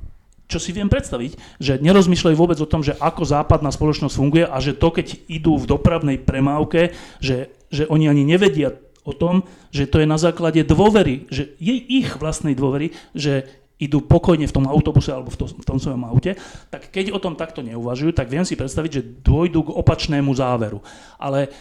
[0.48, 4.58] čo si viem predstaviť, že nerozmýšľajú vôbec o tom, že ako západná spoločnosť funguje a
[4.64, 8.72] že to, keď idú v dopravnej premávke, že, že oni ani nevedia
[9.08, 14.02] o tom, že to je na základe dôvery, že je ich vlastnej dôvery, že idú
[14.02, 16.34] pokojne v tom autobuse alebo v, to, v tom svojom aute,
[16.74, 20.82] tak keď o tom takto neuvažujú, tak viem si predstaviť, že dôjdu k opačnému záveru.
[21.22, 21.54] Ale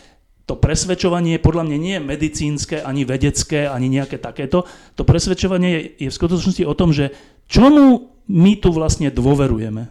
[0.46, 4.62] to presvedčovanie podľa mňa nie je medicínske, ani vedecké, ani nejaké takéto.
[4.94, 7.10] To presvedčovanie je, je v skutočnosti o tom, že
[7.50, 9.90] čomu my tu vlastne dôverujeme.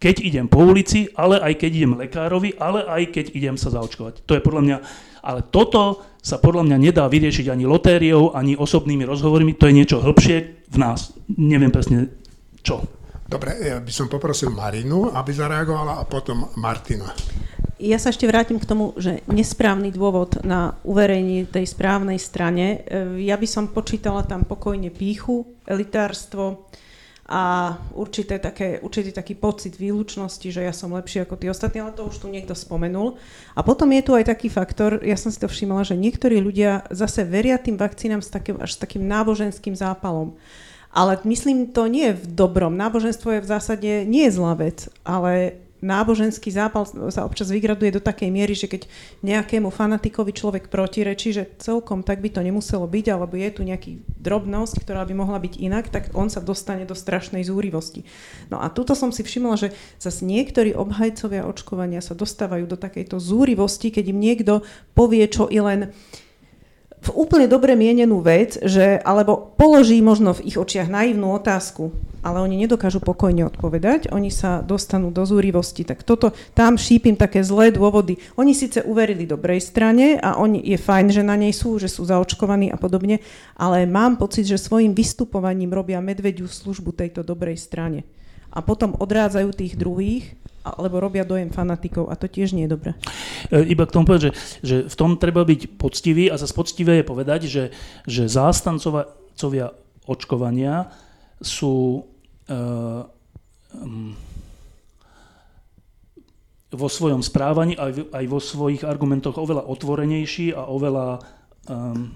[0.00, 4.24] Keď idem po ulici, ale aj keď idem lekárovi, ale aj keď idem sa zaočkovať.
[4.24, 4.76] To je podľa mňa,
[5.24, 10.00] ale toto sa podľa mňa nedá vyriešiť ani lotériou, ani osobnými rozhovormi, to je niečo
[10.00, 11.16] hĺbšie v nás.
[11.36, 12.12] Neviem presne
[12.60, 12.84] čo.
[13.28, 17.12] Dobre, ja by som poprosil Marinu, aby zareagovala a potom Martina.
[17.80, 22.84] Ja sa ešte vrátim k tomu, že nesprávny dôvod na uverejní tej správnej strane.
[22.84, 26.68] E, ja by som počítala tam pokojne píchu, elitárstvo,
[27.30, 31.94] a určité také, určitý taký pocit výlučnosti, že ja som lepší ako tí ostatní, ale
[31.94, 33.14] to už tu niekto spomenul.
[33.54, 36.90] A potom je tu aj taký faktor, ja som si to všimla, že niektorí ľudia
[36.90, 40.34] zase veria tým vakcínám s takým, až s takým náboženským zápalom.
[40.90, 42.74] Ale myslím, to nie je v dobrom.
[42.74, 48.04] Náboženstvo je v zásade nie je zlá vec, ale náboženský zápal sa občas vygraduje do
[48.04, 48.86] takej miery, že keď
[49.24, 54.00] nejakému fanatikovi človek protirečí, že celkom tak by to nemuselo byť, alebo je tu nejaký
[54.20, 58.04] drobnosť, ktorá by mohla byť inak, tak on sa dostane do strašnej zúrivosti.
[58.52, 63.16] No a tuto som si všimla, že zase niektorí obhajcovia očkovania sa dostávajú do takejto
[63.16, 64.52] zúrivosti, keď im niekto
[64.92, 65.92] povie, čo i len
[67.00, 71.88] v úplne dobre mienenú vec, že, alebo položí možno v ich očiach naivnú otázku,
[72.20, 75.88] ale oni nedokážu pokojne odpovedať, oni sa dostanú do zúrivosti.
[75.88, 78.20] Tak toto, tam šípim také zlé dôvody.
[78.36, 82.04] Oni síce uverili dobrej strane a oni, je fajn, že na nej sú, že sú
[82.04, 83.24] zaočkovaní a podobne,
[83.56, 88.04] ale mám pocit, že svojim vystupovaním robia medvediu službu tejto dobrej strane.
[88.52, 92.90] A potom odrádzajú tých druhých alebo robia dojem fanatikov a to tiež nie je dobré.
[93.48, 97.00] E, iba k tomu povedať, že, že v tom treba byť poctivý a zase poctivé
[97.00, 97.64] je povedať, že,
[98.04, 99.72] že zástancovia
[100.04, 100.92] očkovania
[101.40, 102.04] sú
[102.50, 103.08] uh,
[106.70, 111.18] vo svojom správaní aj, aj vo svojich argumentoch oveľa otvorenejší a oveľa
[111.66, 112.14] um,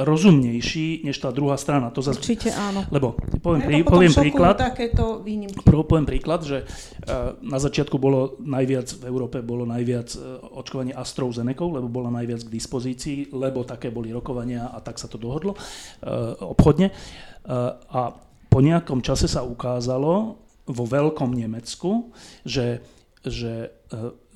[0.00, 1.92] rozumnejší než tá druhá strana.
[1.92, 2.88] To zase, Určite áno.
[2.88, 5.60] Lebo poviem, prí, poviem príklad, takéto výnimky.
[5.60, 11.62] poviem príklad, že uh, na začiatku bolo najviac v Európe bolo najviac uh, očkovanie AstraZeneca,
[11.68, 16.34] lebo bola najviac k dispozícii, lebo také boli rokovania a tak sa to dohodlo uh,
[16.40, 16.92] obchodne.
[17.90, 18.12] A
[18.52, 20.36] po nejakom čase sa ukázalo
[20.68, 22.12] vo veľkom Nemecku,
[22.44, 22.84] že,
[23.24, 23.72] že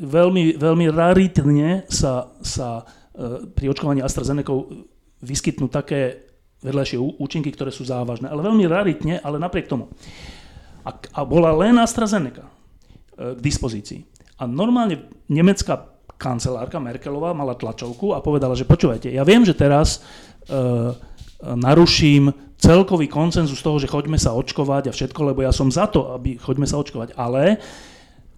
[0.01, 2.89] veľmi, veľmi raritne sa, sa
[3.55, 4.57] pri očkovaní AstraZeneca
[5.23, 6.25] vyskytnú také
[6.65, 9.93] vedľajšie účinky, ktoré sú závažné, ale veľmi raritne, ale napriek tomu.
[10.85, 12.53] A, a bola len AstraZeneca e,
[13.37, 14.01] k dispozícii.
[14.41, 20.01] A normálne nemecká kancelárka Merkelová mala tlačovku a povedala, že počúvajte, ja viem, že teraz
[20.49, 20.59] e,
[21.45, 26.17] naruším celkový koncenzus toho, že choďme sa očkovať a všetko, lebo ja som za to,
[26.17, 27.61] aby choďme sa očkovať, ale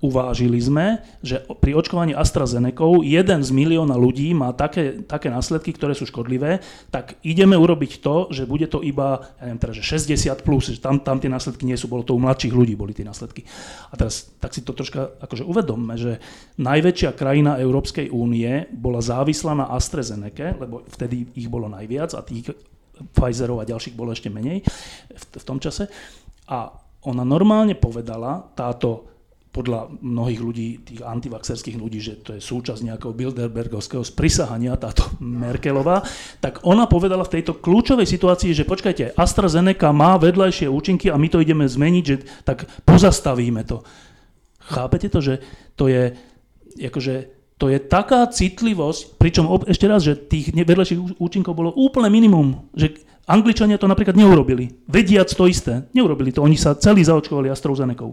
[0.04, 5.96] uvážili sme, že pri očkovaní AstraZeneca jeden z milióna ľudí má také, také následky, ktoré
[5.96, 6.60] sú škodlivé,
[6.92, 10.80] tak ideme urobiť to, že bude to iba, ja neviem teraz, že 60 plus, že
[10.84, 13.48] tam, tam tie následky nie sú, bolo to u mladších ľudí, boli tie následky.
[13.88, 16.20] A teraz tak si to troška akože uvedomme, že
[16.60, 22.52] najväčšia krajina Európskej únie bola závislá na AstraZeneca, lebo vtedy ich bolo najviac a tých
[23.12, 24.64] Pfizerov a ďalších bolo ešte menej
[25.12, 25.88] v, v tom čase.
[26.48, 26.72] A
[27.06, 29.15] ona normálne povedala, táto
[29.56, 36.04] podľa mnohých ľudí, tých antivaxerských ľudí, že to je súčasť nejakého Bilderbergovského sprisahania, táto Merkelová,
[36.44, 41.32] tak ona povedala v tejto kľúčovej situácii, že počkajte, AstraZeneca má vedľajšie účinky a my
[41.32, 43.80] to ideme zmeniť, že tak pozastavíme to.
[44.60, 45.40] Chápete to, že
[45.72, 46.12] to je,
[46.76, 47.14] akože,
[47.56, 53.00] to je taká citlivosť, pričom ešte raz, že tých vedľajších účinkov bolo úplne minimum, že
[53.26, 54.70] Angličania to napríklad neurobili.
[54.86, 55.82] Vediac to isté.
[55.90, 56.46] Neurobili to.
[56.46, 58.06] Oni sa celí zaočkovali AstraZeneca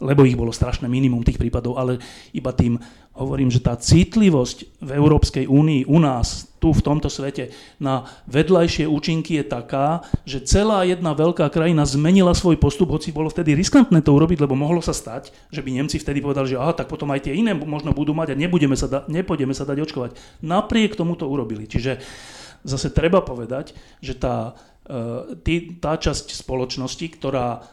[0.00, 2.00] lebo ich bolo strašné minimum tých prípadov, ale
[2.32, 2.80] iba tým
[3.14, 8.88] hovorím, že tá citlivosť v Európskej únii, u nás, tu v tomto svete, na vedľajšie
[8.88, 14.00] účinky je taká, že celá jedna veľká krajina zmenila svoj postup, hoci bolo vtedy riskantné
[14.04, 17.08] to urobiť, lebo mohlo sa stať, že by Nemci vtedy povedali, že aha, tak potom
[17.12, 20.10] aj tie iné možno budú mať a nebudeme sa da- nepôjdeme sa dať očkovať.
[20.44, 21.64] Napriek tomu to urobili.
[21.64, 22.00] Čiže
[22.64, 23.72] zase treba povedať,
[24.04, 24.52] že tá,
[25.44, 27.64] tý, tá časť spoločnosti, ktorá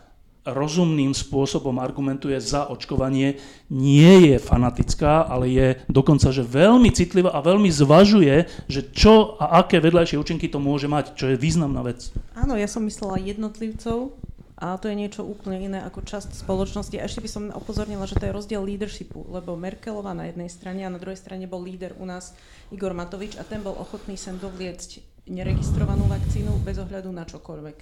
[0.53, 7.43] rozumným spôsobom argumentuje za očkovanie, nie je fanatická, ale je dokonca že veľmi citlivá a
[7.43, 12.11] veľmi zvažuje, že čo a aké vedľajšie účinky to môže mať, čo je významná vec.
[12.35, 14.15] Áno, ja som myslela jednotlivcov,
[14.57, 16.97] a to je niečo úplne iné ako časť spoločnosti.
[16.97, 20.81] A ešte by som upozornila, že to je rozdiel leadershipu, lebo Merkelová na jednej strane
[20.81, 22.33] a na druhej strane bol líder u nás
[22.73, 27.77] Igor Matovič a ten bol ochotný sem dovliecť neregistrovanú vakcínu bez ohľadu na čokoľvek.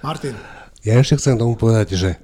[0.00, 0.32] Martin.
[0.80, 2.16] Ja ešte chcem tomu povedať, že,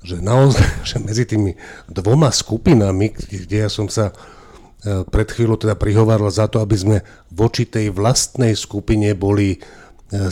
[0.00, 1.56] že naozaj že medzi tými
[1.88, 6.96] dvoma skupinami, kde ja som sa e, pred chvíľou teda prihováral za to, aby sme
[7.28, 9.58] voči tej vlastnej skupine boli e,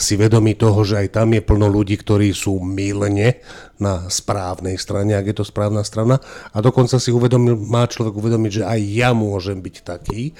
[0.01, 3.45] si vedomi toho, že aj tam je plno ľudí, ktorí sú mylne
[3.77, 6.17] na správnej strane, ak je to správna strana.
[6.49, 10.33] A dokonca si uvedomil, má človek uvedomiť, že aj ja môžem byť taký.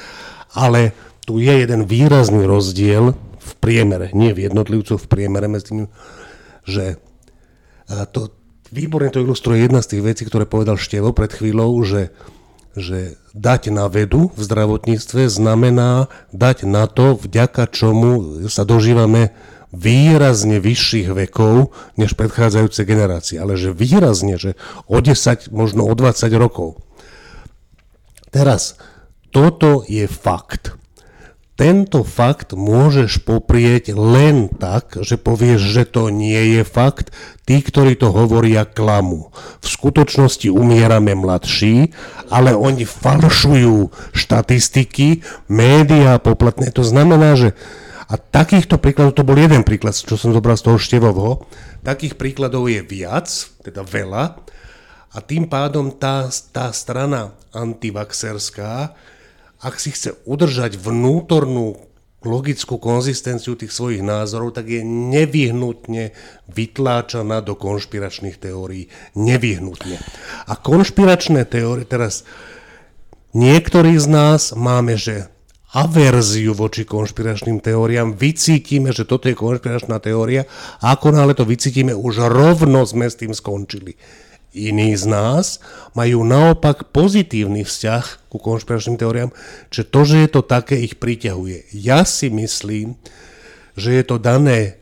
[0.58, 5.86] Ale tu je jeden výrazný rozdiel v priemere, nie v jednotlivcoch, v priemere medzi tým,
[6.68, 7.00] že
[8.12, 8.36] to,
[8.70, 12.12] výborne to ilustruje jedna z tých vecí, ktoré povedal Števo pred chvíľou, že,
[12.76, 19.32] že dať na vedu v zdravotníctve znamená dať na to, vďaka čomu sa dožívame
[19.72, 23.40] výrazne vyšších vekov než predchádzajúce generácie.
[23.40, 24.56] Ale že výrazne, že
[24.88, 26.80] o 10, možno o 20 rokov.
[28.32, 28.80] Teraz,
[29.32, 30.76] toto je fakt.
[31.58, 37.10] Tento fakt môžeš poprieť len tak, že povieš, že to nie je fakt.
[37.50, 39.34] Tí, ktorí to hovoria, klamu.
[39.60, 41.98] V skutočnosti umierame mladší,
[42.30, 46.70] ale oni falšujú štatistiky, médiá poplatné.
[46.78, 47.58] To znamená, že
[48.08, 51.44] a takýchto príkladov, to bol jeden príklad, čo som zobral z toho števovho,
[51.84, 53.28] takých príkladov je viac,
[53.66, 54.40] teda veľa,
[55.12, 58.94] a tým pádom tá, tá strana antivaxerská
[59.62, 61.88] ak si chce udržať vnútornú
[62.26, 66.12] logickú konzistenciu tých svojich názorov, tak je nevyhnutne
[66.50, 68.90] vytláčaná do konšpiračných teórií.
[69.14, 70.02] Nevyhnutne.
[70.50, 72.26] A konšpiračné teórie, teraz
[73.38, 75.30] niektorí z nás máme, že
[75.78, 80.50] averziu voči konšpiračným teóriám, vycítime, že toto je konšpiračná teória
[80.82, 83.94] a ako náhle to vycítime, už rovno sme s tým skončili.
[84.58, 85.62] Iní z nás
[85.94, 89.32] majú naopak pozitívny vzťah ku konšpiračným teóriám,
[89.70, 91.70] že to, že je to také, ich priťahuje.
[91.78, 92.98] Ja si myslím,
[93.78, 94.82] že je to dané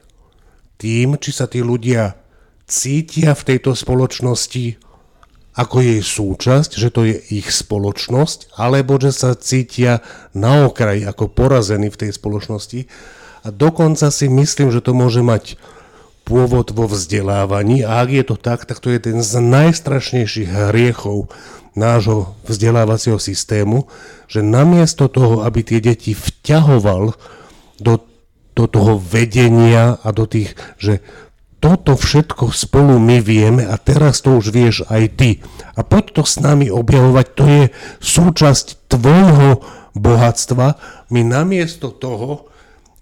[0.80, 2.16] tým, či sa tí ľudia
[2.66, 4.80] cítia v tejto spoločnosti
[5.56, 10.04] ako jej súčasť, že to je ich spoločnosť, alebo že sa cítia
[10.36, 12.92] na okraji ako porazení v tej spoločnosti.
[13.48, 15.56] A dokonca si myslím, že to môže mať
[16.26, 21.30] pôvod vo vzdelávaní a ak je to tak, tak to je ten z najstrašnejších hriechov
[21.78, 23.86] nášho vzdelávacieho systému,
[24.26, 27.14] že namiesto toho, aby tie deti vťahoval
[27.78, 27.94] do,
[28.58, 31.06] do toho vedenia a do tých, že
[31.60, 35.30] toto všetko spolu my vieme a teraz to už vieš aj ty.
[35.74, 37.64] A poď to s nami objavovať, to je
[38.02, 39.66] súčasť tvojho
[39.98, 40.78] bohatstva.
[41.10, 42.54] My namiesto toho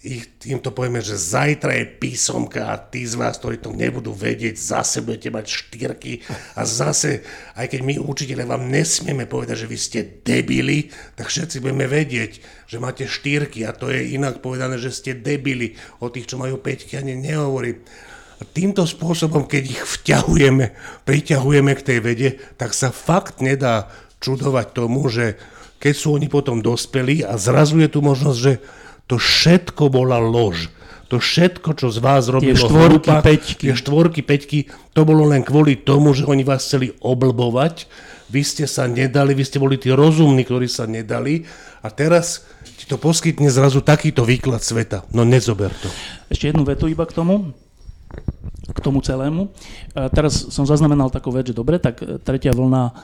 [0.04, 4.12] ich, im to povieme, že zajtra je písomka a tí z vás, ktorí to nebudú
[4.12, 6.14] vedieť, zase budete mať štyrky
[6.60, 7.24] a zase,
[7.56, 12.44] aj keď my učiteľe vám nesmieme povedať, že vy ste debili, tak všetci budeme vedieť,
[12.68, 15.80] že máte štyrky a to je inak povedané, že ste debili.
[16.04, 17.80] O tých, čo majú peťky, ani nehovorí.
[18.38, 20.76] A týmto spôsobom, keď ich vťahujeme,
[21.08, 22.30] priťahujeme k tej vede,
[22.60, 23.88] tak sa fakt nedá
[24.20, 25.40] čudovať tomu, že
[25.80, 28.60] keď sú oni potom dospelí a zrazu je tu možnosť, že
[29.14, 30.74] to všetko bola lož.
[31.14, 33.62] To všetko, čo z vás robilo tie štvorky, hrupa, peťky.
[33.70, 34.60] tie štvorky, peťky,
[34.98, 37.86] to bolo len kvôli tomu, že oni vás chceli oblbovať.
[38.34, 41.46] Vy ste sa nedali, vy ste boli tí rozumní, ktorí sa nedali.
[41.86, 42.50] A teraz
[42.82, 45.06] ti to poskytne zrazu takýto výklad sveta.
[45.14, 45.94] No nezober to.
[46.34, 47.54] Ešte jednu vetu iba k tomu
[48.74, 49.52] k tomu celému.
[49.94, 52.96] A teraz som zaznamenal takú vec, že dobre, tak tretia vlna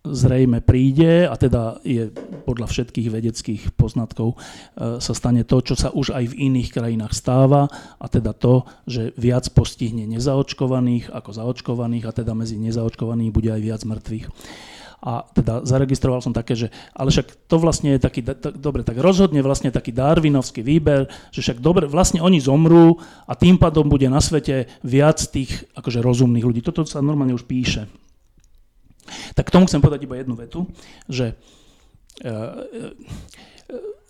[0.00, 2.08] zrejme príde a teda je
[2.48, 7.12] podľa všetkých vedeckých poznatkov e, sa stane to, čo sa už aj v iných krajinách
[7.12, 7.68] stáva
[8.00, 13.60] a teda to, že viac postihne nezaočkovaných ako zaočkovaných a teda medzi nezaočkovaných bude aj
[13.60, 14.26] viac mŕtvych.
[15.00, 19.00] A teda zaregistroval som také, že ale však to vlastne je taký, tak, dobre, tak
[19.00, 24.08] rozhodne vlastne taký darwinovský výber, že však dobre, vlastne oni zomrú a tým pádom bude
[24.12, 26.60] na svete viac tých akože rozumných ľudí.
[26.60, 27.88] Toto sa normálne už píše.
[29.34, 30.66] Tak k tomu chcem povedať iba jednu vetu,
[31.10, 31.34] že
[32.22, 33.10] e, e,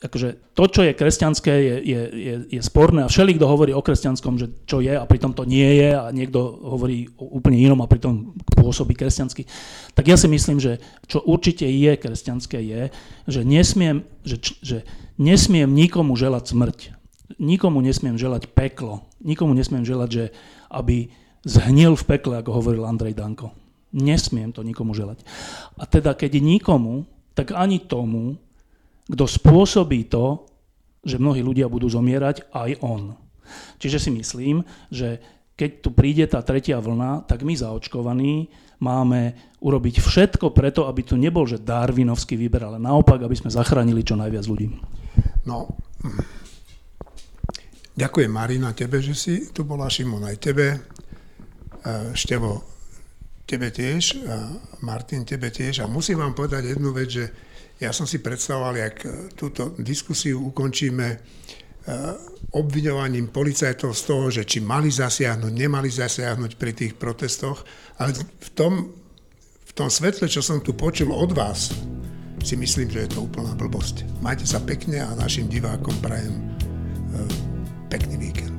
[0.01, 3.85] akože to, čo je kresťanské, je, je, je, je sporné a všelik, kto hovorí o
[3.85, 7.85] kresťanskom, že čo je a pritom to nie je a niekto hovorí o úplne inom
[7.85, 9.45] a pritom pôsobí kresťansky,
[9.93, 12.83] tak ja si myslím, že čo určite je kresťanské je,
[13.29, 14.79] že nesmiem, že, že
[15.21, 16.79] nesmiem nikomu želať smrť.
[17.37, 19.05] Nikomu nesmiem želať peklo.
[19.21, 20.25] Nikomu nesmiem želať, že
[20.73, 21.13] aby
[21.45, 23.53] zhnil v pekle, ako hovoril Andrej Danko.
[23.91, 25.27] Nesmiem to nikomu želať.
[25.79, 28.39] A teda keď nikomu, tak ani tomu,
[29.11, 30.47] kto spôsobí to,
[31.03, 33.17] že mnohí ľudia budú zomierať, aj on.
[33.83, 34.63] Čiže si myslím,
[34.93, 35.19] že
[35.59, 38.49] keď tu príde tá tretia vlna, tak my zaočkovaní
[38.81, 44.01] máme urobiť všetko preto, aby tu nebol že darwinovský výber, ale naopak, aby sme zachránili
[44.01, 44.73] čo najviac ľudí.
[45.45, 45.69] No,
[47.93, 50.67] ďakujem Marina tebe, že si tu bola, Šimon aj tebe.
[50.73, 50.79] E,
[52.17, 52.70] Števo,
[53.51, 54.37] tebe tiež, a
[54.87, 55.83] Martin, tebe tiež.
[55.83, 57.25] A musím vám povedať jednu vec, že
[57.83, 61.17] ja som si predstavoval, jak e, túto diskusiu ukončíme e,
[62.55, 67.65] obviňovaním policajtov z toho, že či mali zasiahnuť, nemali zasiahnuť pri tých protestoch,
[67.99, 68.73] ale v tom,
[69.65, 71.73] v tom svetle, čo som tu počul od vás,
[72.45, 74.05] si myslím, že je to úplná blbosť.
[74.21, 76.43] Majte sa pekne a našim divákom prajem e,
[77.89, 78.50] pekný víkend.